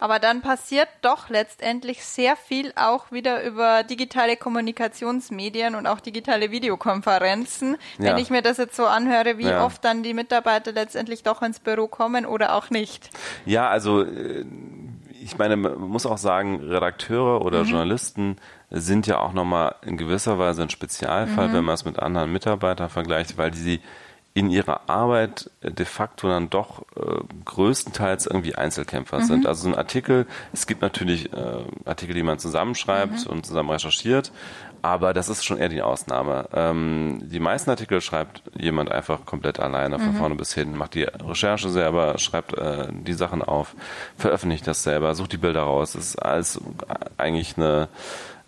[0.00, 6.50] Aber dann passiert doch letztendlich sehr viel auch wieder über digitale Kommunikationsmedien und auch digitale
[6.50, 7.76] Videokonferenzen.
[7.98, 8.06] Ja.
[8.06, 9.64] Wenn ich mir das jetzt so anhöre, wie ja.
[9.64, 13.10] oft dann die Mitarbeiter letztendlich doch ins Büro kommen oder auch nicht.
[13.44, 14.46] Ja, also äh,
[15.22, 17.68] ich meine, man muss auch sagen, Redakteure oder mhm.
[17.68, 18.36] Journalisten
[18.70, 21.52] sind ja auch nochmal in gewisser Weise ein Spezialfall, mhm.
[21.52, 23.80] wenn man es mit anderen Mitarbeitern vergleicht, weil die sie
[24.32, 29.24] in ihrer Arbeit de facto dann doch äh, größtenteils irgendwie Einzelkämpfer mhm.
[29.24, 29.46] sind.
[29.46, 33.32] Also so ein Artikel, es gibt natürlich äh, Artikel, die man zusammenschreibt mhm.
[33.32, 34.30] und zusammen recherchiert,
[34.82, 36.48] aber das ist schon eher die Ausnahme.
[36.52, 40.16] Ähm, die meisten Artikel schreibt jemand einfach komplett alleine, von mhm.
[40.16, 43.74] vorne bis hinten, macht die Recherche selber, schreibt äh, die Sachen auf,
[44.16, 45.92] veröffentlicht das selber, sucht die Bilder raus.
[45.92, 46.60] Das ist alles
[47.18, 47.88] eigentlich eine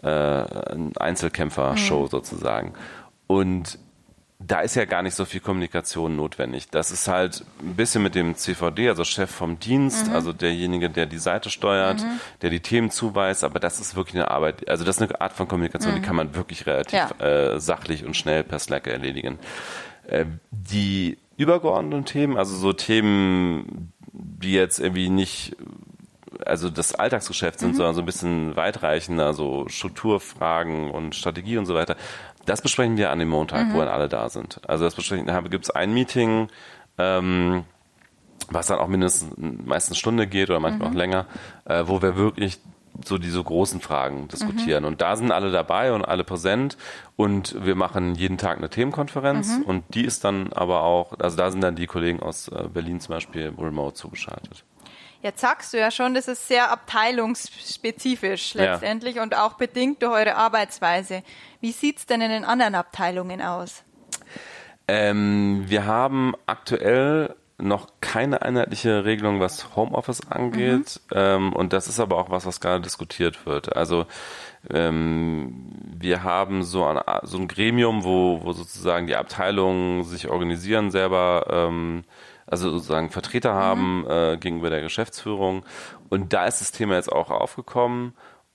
[0.03, 0.45] äh,
[0.97, 2.09] Einzelkämpfer-Show mhm.
[2.09, 2.73] sozusagen.
[3.27, 3.79] Und
[4.47, 6.69] da ist ja gar nicht so viel Kommunikation notwendig.
[6.71, 10.15] Das ist halt ein bisschen mit dem CVD, also Chef vom Dienst, mhm.
[10.15, 12.21] also derjenige, der die Seite steuert, mhm.
[12.43, 15.33] der die Themen zuweist, aber das ist wirklich eine Arbeit, also das ist eine Art
[15.33, 15.97] von Kommunikation, mhm.
[15.97, 17.11] die kann man wirklich relativ ja.
[17.19, 19.39] äh, sachlich und schnell per Slack erledigen.
[20.07, 25.57] Äh, die übergeordneten Themen, also so Themen, die jetzt irgendwie nicht
[26.47, 27.77] also das Alltagsgeschäft sind, mhm.
[27.77, 31.97] sondern so ein bisschen weitreichender, so Strukturfragen und Strategie und so weiter.
[32.47, 33.75] Das besprechen wir an dem Montag, mhm.
[33.75, 34.61] wo dann alle da sind.
[34.67, 36.49] Also das besprechen, da gibt es ein Meeting,
[36.99, 37.65] ähm,
[38.51, 40.95] was dann auch mindestens meistens Stunde geht oder manchmal mhm.
[40.95, 41.27] auch länger,
[41.65, 42.61] äh, wo wir wirklich
[43.05, 44.83] so diese großen Fragen diskutieren.
[44.83, 44.89] Mhm.
[44.89, 46.77] Und da sind alle dabei und alle präsent
[47.17, 49.63] und wir machen jeden Tag eine Themenkonferenz mhm.
[49.63, 53.01] und die ist dann aber auch, also da sind dann die Kollegen aus äh, Berlin
[53.01, 54.65] zum Beispiel remote zugeschaltet.
[55.23, 59.23] Jetzt sagst du ja schon, das ist sehr abteilungsspezifisch letztendlich ja.
[59.23, 61.23] und auch bedingt durch eure Arbeitsweise.
[61.61, 63.85] Wie sieht's denn in den anderen Abteilungen aus?
[64.89, 71.01] Ähm, wir haben aktuell noch keine einheitliche Regelung, was Homeoffice angeht.
[71.11, 71.17] Mhm.
[71.17, 73.77] Ähm, und das ist aber auch was, was gerade diskutiert wird.
[73.77, 74.07] Also
[74.71, 80.91] ähm, wir haben so ein, so ein Gremium, wo, wo sozusagen die Abteilungen sich organisieren
[80.91, 81.47] selber.
[81.49, 82.03] Ähm,
[82.53, 83.57] also sozusagen Vertreter mhm.
[83.57, 85.65] haben äh, gegenüber der Geschäftsführung.
[86.11, 88.13] Und da ist das Thema jetzt auch aufgekommen.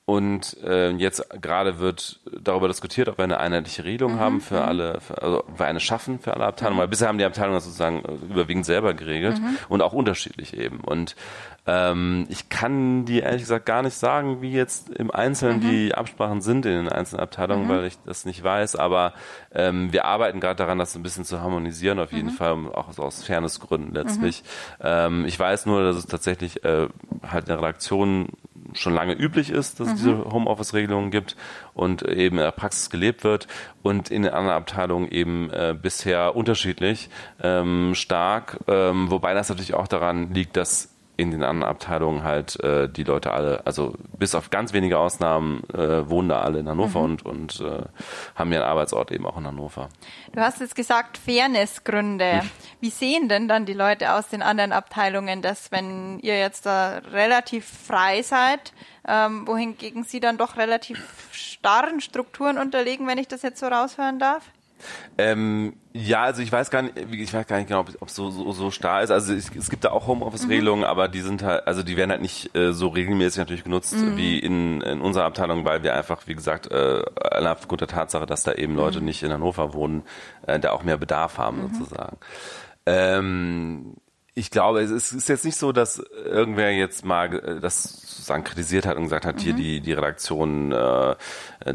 [0.10, 4.20] Und äh, jetzt gerade wird darüber diskutiert, ob wir eine einheitliche Regelung mhm.
[4.22, 4.68] haben für mhm.
[4.70, 6.78] alle, für, also wir eine schaffen für alle Abteilungen.
[6.78, 6.82] Mhm.
[6.84, 9.58] Weil bisher haben die Abteilungen das sozusagen äh, überwiegend selber geregelt mhm.
[9.68, 10.80] und auch unterschiedlich eben.
[10.80, 11.18] Und
[11.66, 15.70] ähm, ich kann dir ehrlich gesagt gar nicht sagen, wie jetzt im Einzelnen mhm.
[15.70, 17.70] die Absprachen sind in den einzelnen Abteilungen, mhm.
[17.70, 18.78] weil ich das nicht weiß.
[18.78, 19.12] Aber
[19.54, 23.04] ähm, wir arbeiten gerade daran, das ein bisschen zu harmonisieren, auf jeden Fall, auch so
[23.04, 24.44] aus Fairnessgründen letztlich.
[24.80, 26.88] Ähm, ich weiß nur, dass es tatsächlich äh,
[27.30, 28.30] halt eine Redaktion
[28.74, 29.98] schon lange üblich ist, dass es mhm.
[29.98, 31.36] diese Homeoffice-Regelungen gibt
[31.74, 33.48] und eben in der Praxis gelebt wird
[33.82, 37.10] und in den anderen Abteilungen eben äh, bisher unterschiedlich
[37.42, 42.60] ähm, stark, ähm, wobei das natürlich auch daran liegt, dass in den anderen Abteilungen halt
[42.64, 46.70] äh, die Leute alle, also bis auf ganz wenige Ausnahmen, äh, wohnen da alle in
[46.70, 47.06] Hannover mhm.
[47.06, 47.84] und, und äh,
[48.36, 49.90] haben ihren Arbeitsort eben auch in Hannover.
[50.32, 52.42] Du hast jetzt gesagt, Fairnessgründe.
[52.42, 52.50] Hm.
[52.82, 57.00] Wie sehen denn dann die Leute aus den anderen Abteilungen das, wenn ihr jetzt da
[57.12, 58.74] relativ frei seid,
[59.08, 61.00] ähm, wohingegen sie dann doch relativ
[61.32, 64.44] starren Strukturen unterlegen, wenn ich das jetzt so raushören darf?
[65.18, 68.30] Ähm, ja, also ich weiß gar nicht, ich weiß gar nicht genau, ob es so,
[68.30, 69.12] so, so starr ist.
[69.12, 70.90] Also es, es gibt da auch Homeoffice-Regelungen, mhm.
[70.90, 74.18] aber die sind halt, also die werden halt nicht äh, so regelmäßig natürlich genutzt mhm.
[74.18, 78.44] wie in, in unserer Abteilung, weil wir einfach, wie gesagt, äh, aufgrund der Tatsache, dass
[78.44, 79.06] da eben Leute mhm.
[79.06, 80.04] nicht in Hannover wohnen,
[80.46, 81.74] äh, da auch mehr Bedarf haben mhm.
[81.74, 82.18] sozusagen.
[82.86, 83.96] Ähm,
[84.38, 88.86] ich glaube, es ist jetzt nicht so, dass irgendwer jetzt mal äh, das sozusagen kritisiert
[88.86, 89.40] hat und gesagt hat, mhm.
[89.40, 91.16] hier die, die Redaktion äh,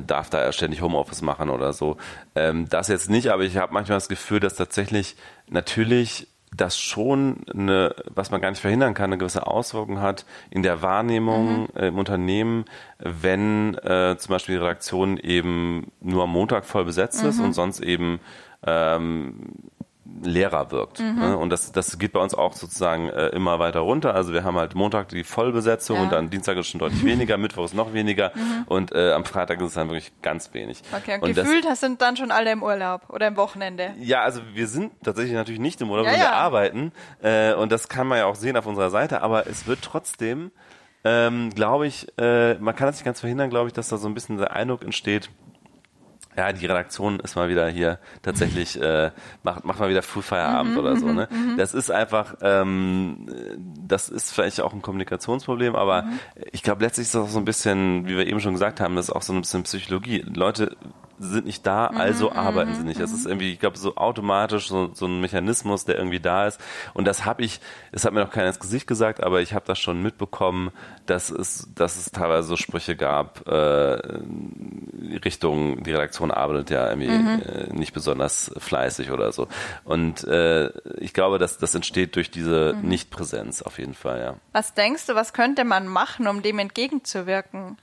[0.06, 1.96] darf da ständig Homeoffice machen oder so.
[2.36, 5.16] Ähm, das jetzt nicht, aber ich habe manchmal das Gefühl, dass tatsächlich
[5.48, 10.62] natürlich das schon eine, was man gar nicht verhindern kann, eine gewisse Auswirkung hat in
[10.62, 11.68] der Wahrnehmung mhm.
[11.74, 12.66] äh, im Unternehmen,
[12.98, 17.28] wenn äh, zum Beispiel die Redaktion eben nur am Montag voll besetzt mhm.
[17.28, 18.20] ist und sonst eben
[18.64, 19.34] ähm,
[20.04, 20.98] leerer wirkt.
[20.98, 21.18] Mhm.
[21.18, 21.38] Ne?
[21.38, 24.14] Und das, das geht bei uns auch sozusagen äh, immer weiter runter.
[24.14, 26.02] Also wir haben halt Montag die Vollbesetzung ja.
[26.02, 28.64] und dann Dienstag ist schon deutlich weniger, Mittwoch ist noch weniger mhm.
[28.66, 30.82] und äh, am Freitag ist es dann wirklich ganz wenig.
[30.92, 33.94] Okay, und, und gefühlt das, sind dann schon alle im Urlaub oder im Wochenende.
[34.00, 36.92] Ja, also wir sind tatsächlich natürlich nicht im Urlaub, ja, wir arbeiten
[37.22, 40.50] äh, und das kann man ja auch sehen auf unserer Seite, aber es wird trotzdem,
[41.04, 44.08] ähm, glaube ich, äh, man kann das nicht ganz verhindern, glaube ich, dass da so
[44.08, 45.30] ein bisschen der Eindruck entsteht,
[46.36, 49.10] ja, die Redaktion ist mal wieder hier tatsächlich, äh,
[49.42, 51.06] macht, macht mal wieder Frühfeierabend mhm, oder so.
[51.06, 51.28] Ne?
[51.30, 51.56] Mhm, mhm.
[51.58, 53.26] Das ist einfach, ähm,
[53.86, 56.20] das ist vielleicht auch ein Kommunikationsproblem, aber mhm.
[56.52, 58.96] ich glaube, letztlich ist das auch so ein bisschen, wie wir eben schon gesagt haben,
[58.96, 60.24] das ist auch so ein bisschen Psychologie.
[60.26, 60.76] Leute
[61.22, 63.00] sind nicht da, mhm, also mhm, arbeiten sie nicht.
[63.00, 66.60] Das ist irgendwie, ich glaube, so automatisch so, so ein Mechanismus, der irgendwie da ist.
[66.94, 67.60] Und das habe ich,
[67.92, 70.70] es hat mir noch keiner ins Gesicht gesagt, aber ich habe das schon mitbekommen,
[71.06, 73.98] dass es, dass es teilweise so Sprüche gab, äh,
[75.24, 77.42] Richtung, die Redaktion arbeitet ja irgendwie mhm.
[77.42, 79.48] äh, nicht besonders fleißig oder so.
[79.84, 82.88] Und äh, ich glaube, dass das entsteht durch diese mhm.
[82.88, 84.34] Nichtpräsenz auf jeden Fall, ja.
[84.52, 87.76] Was denkst du, was könnte man machen, um dem entgegenzuwirken?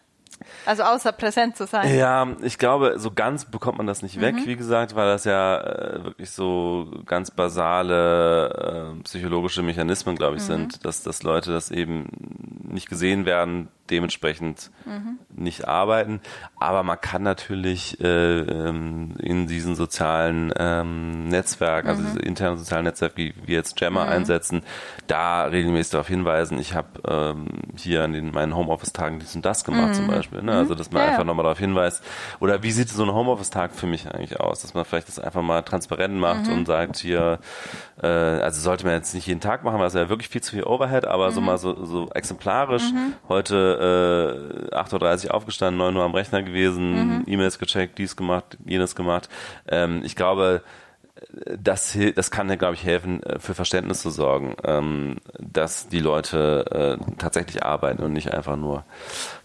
[0.66, 1.96] Also außer präsent zu sein.
[1.96, 4.46] Ja, ich glaube, so ganz bekommt man das nicht weg, mhm.
[4.46, 10.44] wie gesagt, weil das ja äh, wirklich so ganz basale äh, psychologische Mechanismen, glaube ich,
[10.44, 10.48] mhm.
[10.48, 12.08] sind, dass, dass Leute das eben
[12.70, 15.20] nicht gesehen werden, dementsprechend mhm.
[15.36, 16.22] nicht arbeiten.
[16.60, 22.18] Aber man kann natürlich äh, ähm, in diesen sozialen ähm, Netzwerken, also mhm.
[22.18, 24.12] internen sozialen Netzwerke, wie wir jetzt Jammer mhm.
[24.12, 24.62] einsetzen,
[25.08, 26.60] da regelmäßig darauf hinweisen.
[26.60, 30.12] Ich habe ähm, hier an den meinen Homeoffice-Tagen dies und das gemacht zum mhm.
[30.30, 30.44] Beispiel.
[30.44, 30.58] Ne?
[30.58, 32.04] Also dass man ja, einfach nochmal darauf hinweist.
[32.40, 34.62] Oder wie sieht so ein Homeoffice-Tag für mich eigentlich aus?
[34.62, 36.54] Dass man vielleicht das einfach mal transparent macht mhm.
[36.54, 37.40] und sagt hier,
[38.02, 40.52] äh, also sollte man jetzt nicht jeden Tag machen, weil es ja wirklich viel zu
[40.52, 42.84] viel Overhead, aber so mal so, so exemplarisch
[43.28, 47.24] heute äh, 8.30 Uhr aufgestanden, 9 Uhr am Rechner gewesen, mhm.
[47.28, 49.30] E-Mails gecheckt, dies gemacht, jenes gemacht.
[49.68, 50.62] Ähm, ich glaube,
[51.58, 56.98] das, das kann, glaube ich, helfen, äh, für Verständnis zu sorgen, ähm, dass die Leute
[57.00, 58.84] äh, tatsächlich arbeiten und nicht einfach nur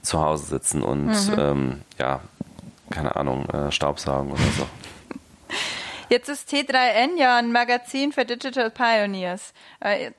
[0.03, 1.39] zu Hause sitzen und mhm.
[1.39, 2.21] ähm, ja,
[2.91, 4.67] keine Ahnung, äh, Staubsaugen oder so.
[6.11, 9.55] Jetzt ist T3N ja ein Magazin für Digital Pioneers.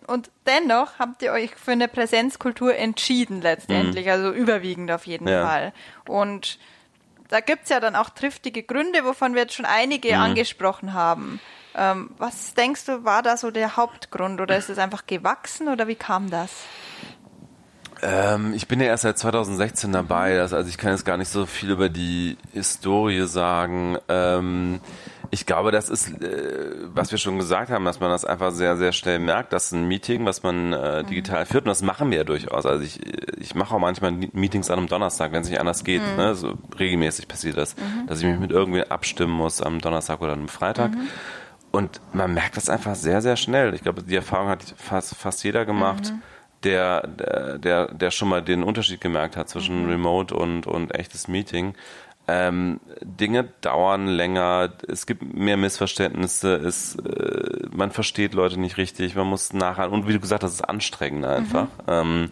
[0.07, 4.11] Und dennoch habt ihr euch für eine Präsenzkultur entschieden letztendlich, mhm.
[4.11, 5.47] also überwiegend auf jeden ja.
[5.47, 5.73] Fall.
[6.07, 6.57] Und
[7.30, 10.21] da gibt's ja dann auch triftige Gründe, wovon wir jetzt schon einige mhm.
[10.21, 11.39] angesprochen haben.
[11.76, 15.88] Ähm, was denkst du, war da so der Hauptgrund oder ist es einfach gewachsen oder
[15.88, 16.51] wie kam das?
[18.01, 21.45] Ähm, ich bin ja erst seit 2016 dabei, also ich kann jetzt gar nicht so
[21.45, 23.97] viel über die Historie sagen.
[24.07, 24.80] Ähm,
[25.36, 28.77] ich glaube, das ist, äh, was wir schon gesagt haben, dass man das einfach sehr,
[28.77, 31.07] sehr schnell merkt, dass ein Meeting, was man äh, mhm.
[31.07, 32.65] digital führt, und das machen wir ja durchaus.
[32.65, 33.01] Also ich,
[33.38, 36.01] ich mache auch manchmal Meetings an einem Donnerstag, wenn es nicht anders geht.
[36.01, 36.15] Mhm.
[36.15, 36.36] Ne?
[36.36, 38.07] So regelmäßig passiert das, mhm.
[38.07, 40.91] dass ich mich mit irgendwen abstimmen muss am Donnerstag oder am Freitag.
[40.91, 41.09] Mhm.
[41.71, 43.73] Und man merkt das einfach sehr, sehr schnell.
[43.73, 46.13] Ich glaube, die Erfahrung hat fast, fast jeder gemacht.
[46.13, 46.21] Mhm.
[46.63, 49.89] Der, der, der schon mal den Unterschied gemerkt hat zwischen mhm.
[49.89, 51.75] Remote und, und echtes Meeting.
[52.28, 59.15] Ähm, Dinge dauern länger, es gibt mehr Missverständnisse, es, äh, man versteht Leute nicht richtig,
[59.15, 61.65] man muss nachher, und wie du gesagt hast, es ist anstrengend einfach.
[61.65, 61.69] Mhm.
[61.88, 62.30] Ähm,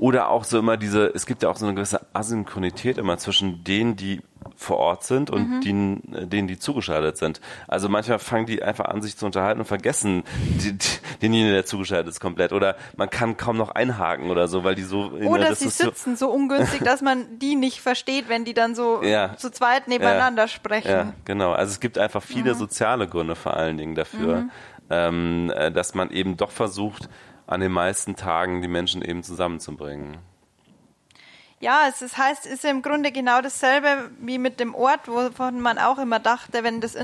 [0.00, 3.64] oder auch so immer diese, es gibt ja auch so eine gewisse Asynchronität immer zwischen
[3.64, 4.22] denen, die
[4.56, 5.60] vor Ort sind und mhm.
[5.60, 7.42] denen, denen, die zugeschaltet sind.
[7.68, 10.24] Also manchmal fangen die einfach an, sich zu unterhalten und vergessen
[10.58, 10.88] die, die,
[11.20, 12.54] denjenigen, der zugeschaltet ist, komplett.
[12.54, 15.10] Oder man kann kaum noch einhaken oder so, weil die so...
[15.10, 19.02] Oder sie sitzen so, so, ungünstig, dass man die nicht versteht, wenn die dann so
[19.04, 19.36] ja.
[19.36, 20.48] zu zweit nebeneinander ja.
[20.48, 20.90] sprechen.
[20.90, 21.52] Ja, genau.
[21.52, 22.58] Also es gibt einfach viele mhm.
[22.58, 24.50] soziale Gründe vor allen Dingen dafür, mhm.
[24.88, 27.10] ähm, äh, dass man eben doch versucht,
[27.50, 30.18] an den meisten Tagen die Menschen eben zusammenzubringen.
[31.58, 35.76] Ja, es ist, heißt, ist im Grunde genau dasselbe wie mit dem Ort, wovon man
[35.76, 36.96] auch immer dachte, wenn das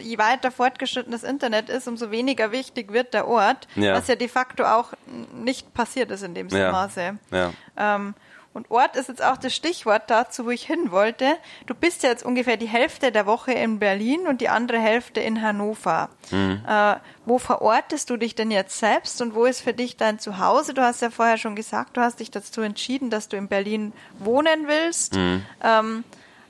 [0.00, 3.92] je weiter fortgeschritten das Internet ist, umso weniger wichtig wird der Ort, ja.
[3.92, 4.94] was ja de facto auch
[5.34, 6.72] nicht passiert ist in dem ja.
[6.72, 7.18] Maße.
[7.30, 7.52] Ja.
[7.76, 8.14] Ähm,
[8.54, 11.36] Und Ort ist jetzt auch das Stichwort dazu, wo ich hin wollte.
[11.66, 15.20] Du bist ja jetzt ungefähr die Hälfte der Woche in Berlin und die andere Hälfte
[15.20, 16.08] in Hannover.
[16.30, 16.62] Mhm.
[16.66, 20.74] Äh, wo verortest du dich denn jetzt selbst und wo ist für dich dein Zuhause?
[20.74, 23.92] Du hast ja vorher schon gesagt, du hast dich dazu entschieden, dass du in Berlin
[24.18, 25.14] wohnen willst.
[25.14, 25.44] Mhm.
[25.62, 26.04] Ähm,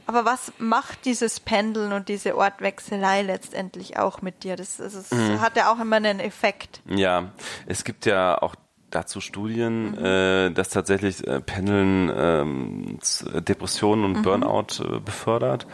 [0.07, 4.57] aber was macht dieses Pendeln und diese Ortwechselei letztendlich auch mit dir?
[4.57, 5.43] Das, also, das mhm.
[5.43, 6.81] hat ja auch immer einen Effekt.
[6.87, 7.33] Ja,
[7.67, 8.55] es gibt ja auch
[8.91, 10.05] dazu Studien, mhm.
[10.05, 12.99] äh, dass tatsächlich äh, Pendeln ähm,
[13.35, 14.23] Depressionen und mhm.
[14.23, 15.67] Burnout äh, befördert.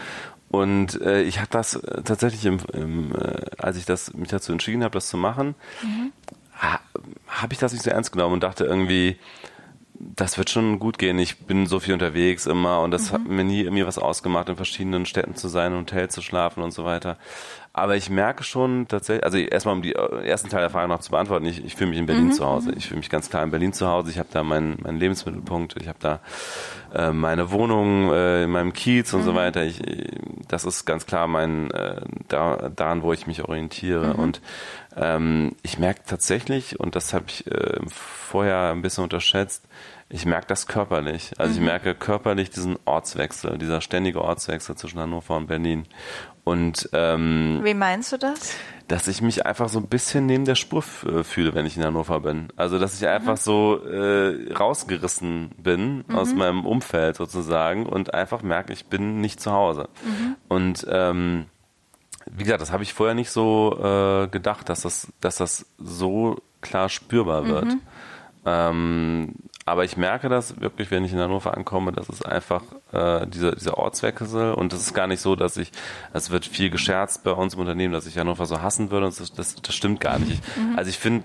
[0.51, 4.53] Und äh, ich habe das äh, tatsächlich, im, im, äh, als ich das mich dazu
[4.53, 6.13] entschieden habe, das zu machen, mhm.
[6.61, 6.81] ha,
[7.29, 9.17] habe ich das nicht so ernst genommen und dachte irgendwie,
[9.99, 11.19] das wird schon gut gehen.
[11.19, 13.15] Ich bin so viel unterwegs immer und das mhm.
[13.15, 16.63] hat mir nie irgendwie was ausgemacht, in verschiedenen Städten zu sein, in Hotels zu schlafen
[16.63, 17.17] und so weiter.
[17.77, 21.01] Aber ich merke schon tatsächlich, also erstmal um die äh, ersten Teil der Frage noch
[21.01, 22.33] zu beantworten, ich, ich fühle mich in Berlin mhm.
[22.33, 22.73] zu Hause.
[22.77, 24.13] Ich fühle mich ganz klar in Berlin zu Hause.
[24.13, 26.21] Ich habe da meinen mein Lebensmittelpunkt, ich habe da
[26.95, 29.25] äh, meine Wohnung äh, in meinem Kiez und mhm.
[29.25, 29.65] so weiter.
[29.65, 29.83] Ich,
[30.47, 32.03] das ist ganz klar mein äh,
[32.35, 34.15] da, daran, wo ich mich orientiere.
[34.15, 34.21] Mhm.
[34.21, 34.41] Und
[34.97, 39.65] ähm, ich merke tatsächlich, und das habe ich äh, vorher ein bisschen unterschätzt,
[40.11, 41.33] ich merke das körperlich.
[41.39, 41.59] Also mhm.
[41.59, 45.87] ich merke körperlich diesen Ortswechsel, dieser ständige Ortswechsel zwischen Hannover und Berlin.
[46.45, 48.55] Und ähm, wie meinst du das?
[48.87, 52.21] Dass ich mich einfach so ein bisschen neben der Spur fühle, wenn ich in Hannover
[52.21, 52.49] bin.
[52.55, 53.41] Also dass ich einfach mhm.
[53.41, 56.15] so äh, rausgerissen bin mhm.
[56.15, 59.89] aus meinem Umfeld sozusagen und einfach merke, ich bin nicht zu Hause.
[60.05, 60.37] Mhm.
[60.49, 61.47] Und ähm,
[62.31, 66.37] wie gesagt, das habe ich vorher nicht so äh, gedacht, dass das, dass das so
[66.61, 67.67] klar spürbar wird.
[67.67, 67.81] Mhm.
[68.47, 69.35] Ähm,
[69.67, 72.63] aber ich merke das wirklich, wenn ich in Hannover ankomme, dass es einfach
[72.93, 75.73] äh, dieser, dieser Ortswechsel und es ist gar nicht so, dass ich,
[76.13, 79.19] es wird viel gescherzt bei uns im Unternehmen, dass ich Hannover so hassen würde und
[79.19, 80.33] das, das, das stimmt gar nicht.
[80.33, 80.77] Ich, mhm.
[80.77, 81.25] Also ich finde,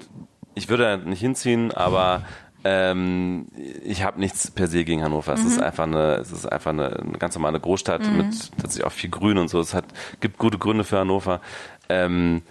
[0.56, 2.24] ich würde da nicht hinziehen, aber
[2.64, 3.48] ähm,
[3.84, 5.34] ich habe nichts per se gegen Hannover.
[5.34, 5.48] Es mhm.
[5.48, 8.18] ist einfach eine, es ist einfach eine, eine ganz normale Großstadt mhm.
[8.18, 9.60] mit tatsächlich auch viel Grün und so.
[9.60, 9.86] Es hat
[10.20, 11.42] gibt gute Gründe für Hannover.
[11.88, 12.42] Ähm,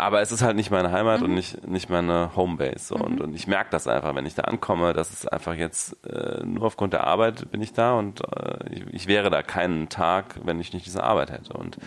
[0.00, 1.26] aber es ist halt nicht meine Heimat mhm.
[1.26, 2.78] und nicht, nicht meine Homebase.
[2.78, 2.96] So.
[2.96, 3.02] Mhm.
[3.02, 6.42] Und, und ich merke das einfach, wenn ich da ankomme, dass es einfach jetzt äh,
[6.44, 10.40] nur aufgrund der Arbeit bin ich da und äh, ich, ich, wäre da keinen Tag,
[10.42, 11.52] wenn ich nicht diese Arbeit hätte.
[11.52, 11.78] Und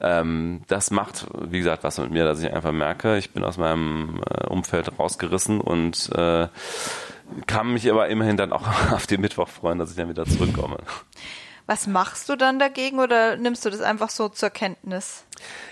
[0.00, 3.58] ähm, das macht, wie gesagt, was mit mir, dass ich einfach merke, ich bin aus
[3.58, 6.48] meinem äh, Umfeld rausgerissen und äh,
[7.46, 10.78] kann mich aber immerhin dann auch auf den Mittwoch freuen, dass ich dann wieder zurückkomme.
[11.68, 15.26] Was machst du dann dagegen oder nimmst du das einfach so zur Kenntnis?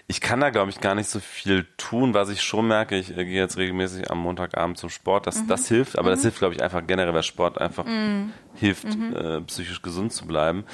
[0.07, 2.13] Ich kann da, glaube ich, gar nicht so viel tun.
[2.13, 5.27] Was ich schon merke, ich äh, gehe jetzt regelmäßig am Montagabend zum Sport.
[5.27, 5.49] Das, mhm.
[5.49, 6.13] das hilft, aber mhm.
[6.13, 8.35] das hilft, glaube ich, einfach generell, weil Sport einfach mhm.
[8.55, 9.17] hilft, mhm.
[9.17, 10.67] äh, psychisch gesund zu bleiben.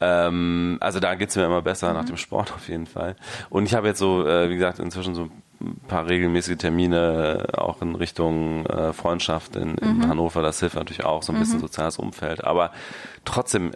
[0.00, 2.10] Ähm, also da geht's mir immer besser nach mhm.
[2.10, 3.16] dem Sport auf jeden Fall.
[3.48, 7.56] Und ich habe jetzt so, äh, wie gesagt, inzwischen so ein paar regelmäßige Termine äh,
[7.56, 10.08] auch in Richtung äh, Freundschaft in, in mhm.
[10.08, 10.42] Hannover.
[10.42, 12.44] Das hilft natürlich auch, so ein bisschen soziales Umfeld.
[12.44, 12.70] Aber
[13.24, 13.72] trotzdem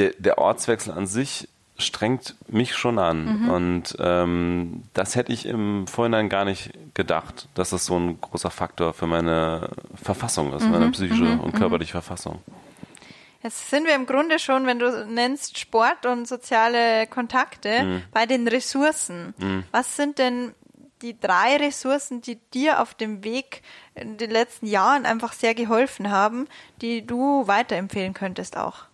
[0.00, 3.42] der, der Ortswechsel an sich strengt mich schon an.
[3.42, 3.50] Mhm.
[3.50, 8.50] Und ähm, das hätte ich im Vorhinein gar nicht gedacht, dass das so ein großer
[8.50, 10.70] Faktor für meine Verfassung ist, mhm.
[10.72, 11.40] meine psychische mhm.
[11.40, 12.42] und körperliche Verfassung.
[13.42, 18.02] Jetzt sind wir im Grunde schon, wenn du nennst Sport und soziale Kontakte, mhm.
[18.12, 19.34] bei den Ressourcen.
[19.38, 19.64] Mhm.
[19.70, 20.54] Was sind denn
[21.00, 23.62] die drei Ressourcen, die dir auf dem Weg
[23.94, 26.46] in den letzten Jahren einfach sehr geholfen haben,
[26.82, 28.89] die du weiterempfehlen könntest auch?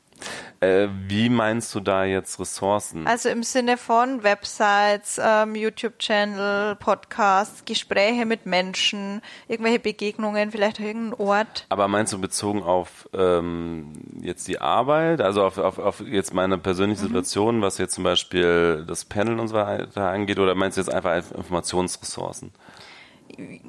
[0.60, 3.06] Äh, wie meinst du da jetzt Ressourcen?
[3.06, 11.20] Also im Sinne von Websites, ähm, YouTube-Channel, Podcasts, Gespräche mit Menschen, irgendwelche Begegnungen, vielleicht irgendein
[11.20, 11.66] Ort.
[11.68, 13.92] Aber meinst du bezogen auf ähm,
[14.22, 17.06] jetzt die Arbeit, also auf, auf, auf jetzt meine persönliche mhm.
[17.06, 20.92] Situation, was jetzt zum Beispiel das Panel und so weiter angeht, oder meinst du jetzt
[20.92, 22.52] einfach Informationsressourcen?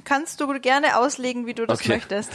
[0.06, 1.94] Kannst du gerne auslegen, wie du das okay.
[1.94, 2.32] möchtest.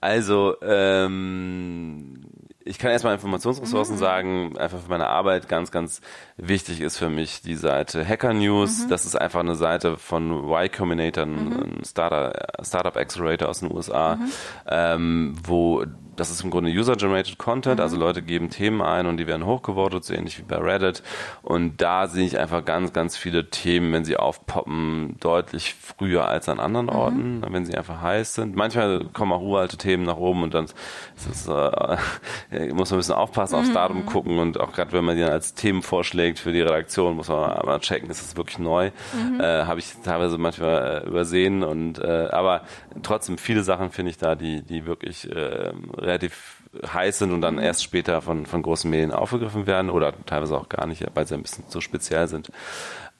[0.00, 2.25] Also, ähm,
[2.66, 4.00] ich kann erstmal Informationsressourcen mhm.
[4.00, 6.00] sagen, einfach für meine Arbeit ganz, ganz
[6.36, 8.84] wichtig ist für mich die Seite Hacker News.
[8.84, 8.88] Mhm.
[8.88, 11.78] Das ist einfach eine Seite von Y Combinator, mhm.
[11.78, 14.32] ein Startup, Startup Accelerator aus den USA, mhm.
[14.66, 15.84] ähm, wo
[16.16, 18.02] das ist im Grunde User-Generated Content, also mhm.
[18.02, 21.02] Leute geben Themen ein und die werden hochgewortet, so ähnlich wie bei Reddit.
[21.42, 26.48] Und da sehe ich einfach ganz, ganz viele Themen, wenn sie aufpoppen, deutlich früher als
[26.48, 26.92] an anderen mhm.
[26.92, 27.46] Orten, mhm.
[27.50, 28.56] wenn sie einfach heiß sind.
[28.56, 31.46] Manchmal kommen auch uralte Themen nach oben und dann es,
[32.50, 33.74] äh, muss man ein bisschen aufpassen, aufs mhm.
[33.74, 37.16] Datum gucken und auch gerade wenn man die dann als Themen vorschlägt für die Redaktion,
[37.16, 38.90] muss man mal checken, ist das wirklich neu.
[39.12, 39.40] Mhm.
[39.40, 42.62] Äh, Habe ich teilweise manchmal äh, übersehen und äh, aber
[43.02, 45.72] trotzdem viele Sachen finde ich da, die, die wirklich äh,
[46.06, 50.56] relativ heiß sind und dann erst später von, von großen Medien aufgegriffen werden oder teilweise
[50.56, 52.50] auch gar nicht, weil sie ein bisschen zu speziell sind.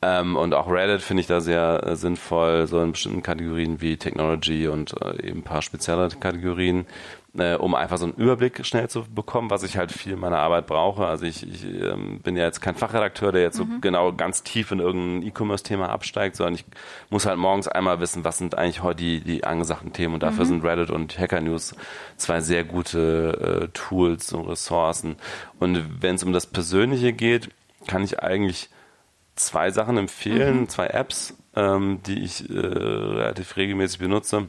[0.03, 3.97] Ähm, und auch Reddit finde ich da sehr äh, sinnvoll, so in bestimmten Kategorien wie
[3.97, 6.87] Technology und äh, eben ein paar spezielle Kategorien.
[7.39, 10.39] Äh, um einfach so einen Überblick schnell zu bekommen, was ich halt viel in meiner
[10.39, 11.07] Arbeit brauche.
[11.07, 13.81] Also ich, ich ähm, bin ja jetzt kein Fachredakteur, der jetzt so mhm.
[13.81, 16.65] genau ganz tief in irgendein E-Commerce-Thema absteigt, sondern ich
[17.11, 20.45] muss halt morgens einmal wissen, was sind eigentlich heute die, die angesagten Themen und dafür
[20.45, 20.49] mhm.
[20.49, 21.75] sind Reddit und Hacker News
[22.17, 25.17] zwei sehr gute äh, Tools und Ressourcen.
[25.59, 27.51] Und wenn es um das Persönliche geht,
[27.87, 28.71] kann ich eigentlich
[29.35, 30.69] zwei Sachen empfehlen, mhm.
[30.69, 34.47] zwei Apps, ähm, die ich äh, relativ regelmäßig benutze.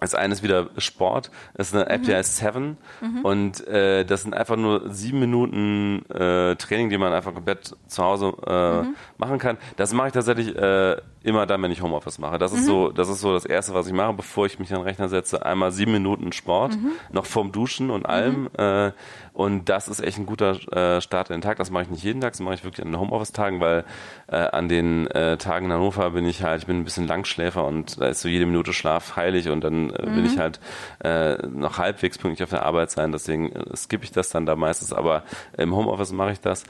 [0.00, 1.30] Das eine ist wieder Sport.
[1.54, 2.06] Das ist eine App, mhm.
[2.06, 2.76] die heißt Seven.
[3.00, 3.24] Mhm.
[3.24, 8.02] Und äh, das sind einfach nur sieben Minuten äh, Training, die man einfach komplett zu
[8.02, 8.96] Hause äh, mhm.
[9.18, 9.56] machen kann.
[9.76, 12.38] Das mache ich tatsächlich äh, immer dann, wenn ich Homeoffice mache.
[12.38, 12.66] Das ist mhm.
[12.66, 15.08] so, das ist so das Erste, was ich mache, bevor ich mich an den Rechner
[15.08, 15.44] setze.
[15.44, 16.92] Einmal sieben Minuten Sport, mhm.
[17.10, 18.42] noch vorm Duschen und allem.
[18.42, 18.48] Mhm.
[18.58, 18.92] Äh,
[19.32, 21.56] und das ist echt ein guter äh, Start in den Tag.
[21.56, 23.84] Das mache ich nicht jeden Tag, das mache ich wirklich an den Homeoffice-Tagen, weil
[24.26, 27.64] äh, an den äh, Tagen in Hannover bin ich halt, ich bin ein bisschen Langschläfer
[27.64, 30.60] und da ist so jede Minute Schlaf heilig und dann äh, will ich halt
[31.02, 33.12] äh, noch halbwegs pünktlich auf der Arbeit sein.
[33.12, 35.22] Deswegen äh, skippe ich das dann da meistens, aber
[35.56, 36.64] im Homeoffice mache ich das.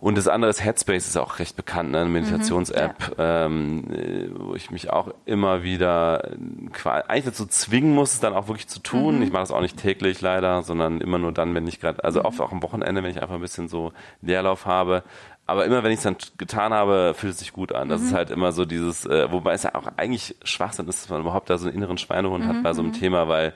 [0.00, 2.00] Und das andere ist Headspace, ist auch recht bekannt, ne?
[2.00, 3.46] eine Meditations-App, mhm, ja.
[3.46, 6.30] ähm, wo ich mich auch immer wieder
[6.82, 9.16] eigentlich dazu zwingen muss, es dann auch wirklich zu tun.
[9.16, 9.22] Mhm.
[9.22, 12.20] Ich mache das auch nicht täglich leider, sondern immer nur dann, wenn ich gerade, also
[12.20, 12.26] mhm.
[12.26, 13.92] oft auch am Wochenende, wenn ich einfach ein bisschen so
[14.22, 15.02] Leerlauf habe.
[15.46, 17.88] Aber immer, wenn ich es dann getan habe, fühlt es sich gut an.
[17.88, 18.16] Das ist mhm.
[18.16, 21.48] halt immer so dieses, äh, wobei es ja auch eigentlich Schwachsinn ist, dass man überhaupt
[21.48, 22.96] da so einen inneren Schweinehund hat mhm, bei so einem mhm.
[22.96, 23.54] Thema, weil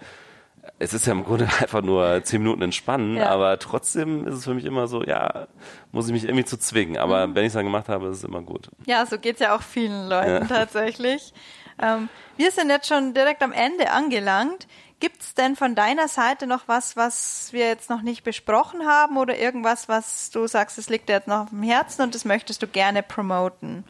[0.79, 3.31] es ist ja im Grunde einfach nur zehn Minuten entspannen, ja.
[3.31, 5.47] aber trotzdem ist es für mich immer so, ja,
[5.91, 6.99] muss ich mich irgendwie zu zwingen.
[6.99, 7.35] Aber mhm.
[7.35, 8.69] wenn ich es dann gemacht habe, ist es immer gut.
[8.87, 10.45] Ja, so geht es ja auch vielen Leuten ja.
[10.49, 11.33] tatsächlich.
[11.81, 14.67] Ähm, wir sind jetzt schon direkt am Ende angelangt.
[15.01, 19.17] Gibt es denn von deiner Seite noch was, was wir jetzt noch nicht besprochen haben
[19.17, 22.25] oder irgendwas, was du sagst, es liegt dir jetzt noch auf dem Herzen und das
[22.25, 23.83] möchtest du gerne promoten?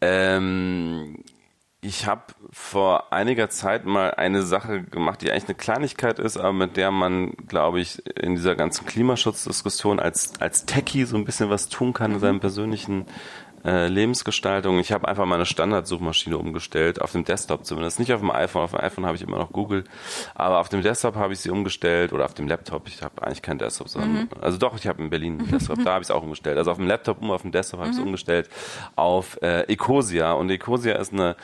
[0.00, 1.24] Ähm,
[1.86, 6.52] ich habe vor einiger Zeit mal eine Sache gemacht, die eigentlich eine Kleinigkeit ist, aber
[6.52, 11.48] mit der man, glaube ich, in dieser ganzen Klimaschutzdiskussion als, als Techie so ein bisschen
[11.48, 12.20] was tun kann in mhm.
[12.20, 13.06] seinem persönlichen
[13.66, 14.78] äh, Lebensgestaltung.
[14.78, 17.98] Ich habe einfach meine Standardsuchmaschine umgestellt, auf dem Desktop zumindest.
[17.98, 19.84] Nicht auf dem iPhone, auf dem iPhone habe ich immer noch Google,
[20.36, 22.86] aber auf dem Desktop habe ich sie umgestellt oder auf dem Laptop.
[22.86, 24.28] Ich habe eigentlich keinen Desktop, sondern, mhm.
[24.40, 26.58] also doch, ich habe in Berlin einen Desktop, da habe ich es auch umgestellt.
[26.58, 28.06] Also auf dem Laptop und auf dem Desktop habe ich es mhm.
[28.06, 28.48] umgestellt
[28.94, 30.32] auf äh, Ecosia.
[30.32, 31.34] Und Ecosia ist eine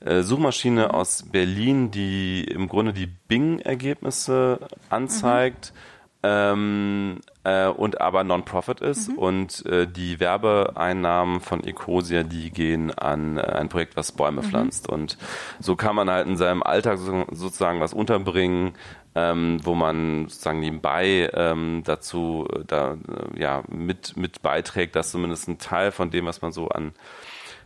[0.00, 5.72] äh, Suchmaschine aus Berlin, die im Grunde die Bing-Ergebnisse anzeigt.
[5.74, 9.18] Mhm ähm, äh, und aber Non-Profit ist mhm.
[9.18, 14.46] und äh, die Werbeeinnahmen von Ecosia, die gehen an äh, ein Projekt, was Bäume mhm.
[14.46, 15.18] pflanzt und
[15.58, 18.74] so kann man halt in seinem Alltag so, sozusagen was unterbringen,
[19.14, 25.10] ähm, wo man sozusagen nebenbei ähm, dazu äh, da äh, ja mit mit beiträgt, dass
[25.10, 26.92] zumindest ein Teil von dem, was man so an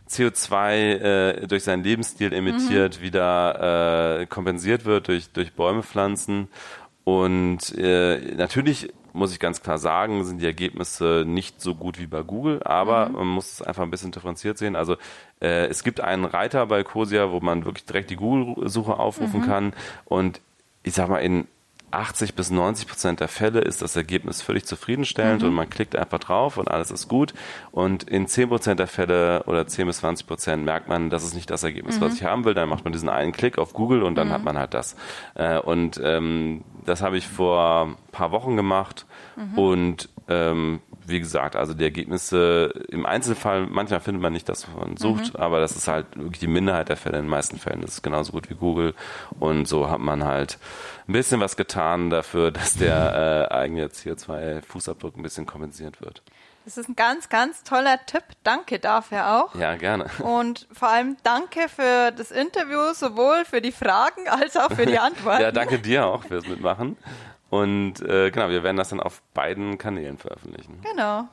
[0.09, 3.03] CO2 äh, durch seinen Lebensstil emittiert, mhm.
[3.03, 6.47] wieder äh, kompensiert wird durch durch Bäume pflanzen
[7.03, 12.07] und äh, natürlich muss ich ganz klar sagen, sind die Ergebnisse nicht so gut wie
[12.07, 13.15] bei Google, aber mhm.
[13.15, 14.75] man muss es einfach ein bisschen differenziert sehen.
[14.75, 14.95] Also
[15.41, 19.45] äh, es gibt einen Reiter bei Cosia, wo man wirklich direkt die Google-Suche aufrufen mhm.
[19.45, 19.73] kann
[20.05, 20.41] und
[20.83, 21.47] ich sag mal, in
[21.91, 25.49] 80 bis 90 Prozent der Fälle ist das Ergebnis völlig zufriedenstellend mhm.
[25.49, 27.33] und man klickt einfach drauf und alles ist gut.
[27.71, 31.33] Und in 10 Prozent der Fälle oder 10 bis 20 Prozent merkt man, das ist
[31.33, 32.01] nicht das Ergebnis, mhm.
[32.01, 32.53] was ich haben will.
[32.53, 34.33] Dann macht man diesen einen Klick auf Google und dann mhm.
[34.33, 34.95] hat man halt das.
[35.35, 39.57] Äh, und ähm, das habe ich vor ein paar Wochen gemacht mhm.
[39.57, 44.75] und ähm, wie gesagt, also die Ergebnisse im Einzelfall, manchmal findet man nicht das, was
[44.75, 45.39] man sucht, mhm.
[45.39, 47.17] aber das ist halt wirklich die Minderheit der Fälle.
[47.17, 48.93] In den meisten Fällen das ist genauso gut wie Google
[49.39, 50.57] und so hat man halt
[51.07, 56.21] ein bisschen was getan dafür, dass der äh, eigene CO2-Fußabdruck ein bisschen kompensiert wird.
[56.65, 58.23] Das ist ein ganz, ganz toller Tipp.
[58.43, 59.55] Danke dafür auch.
[59.55, 60.07] Ja, gerne.
[60.19, 64.99] Und vor allem danke für das Interview, sowohl für die Fragen als auch für die
[64.99, 65.43] Antworten.
[65.43, 66.97] ja, danke dir auch fürs Mitmachen.
[67.49, 70.81] Und äh, genau, wir werden das dann auf beiden Kanälen veröffentlichen.
[70.83, 71.27] Genau.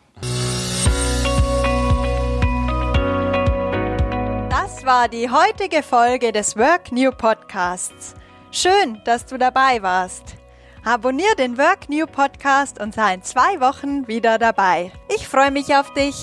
[4.49, 8.15] Das war die heutige Folge des Work New Podcasts.
[8.51, 10.37] Schön, dass du dabei warst.
[10.85, 14.93] Abonnier den Work New Podcast und sei in zwei Wochen wieder dabei.
[15.15, 16.15] Ich freue mich auf dich.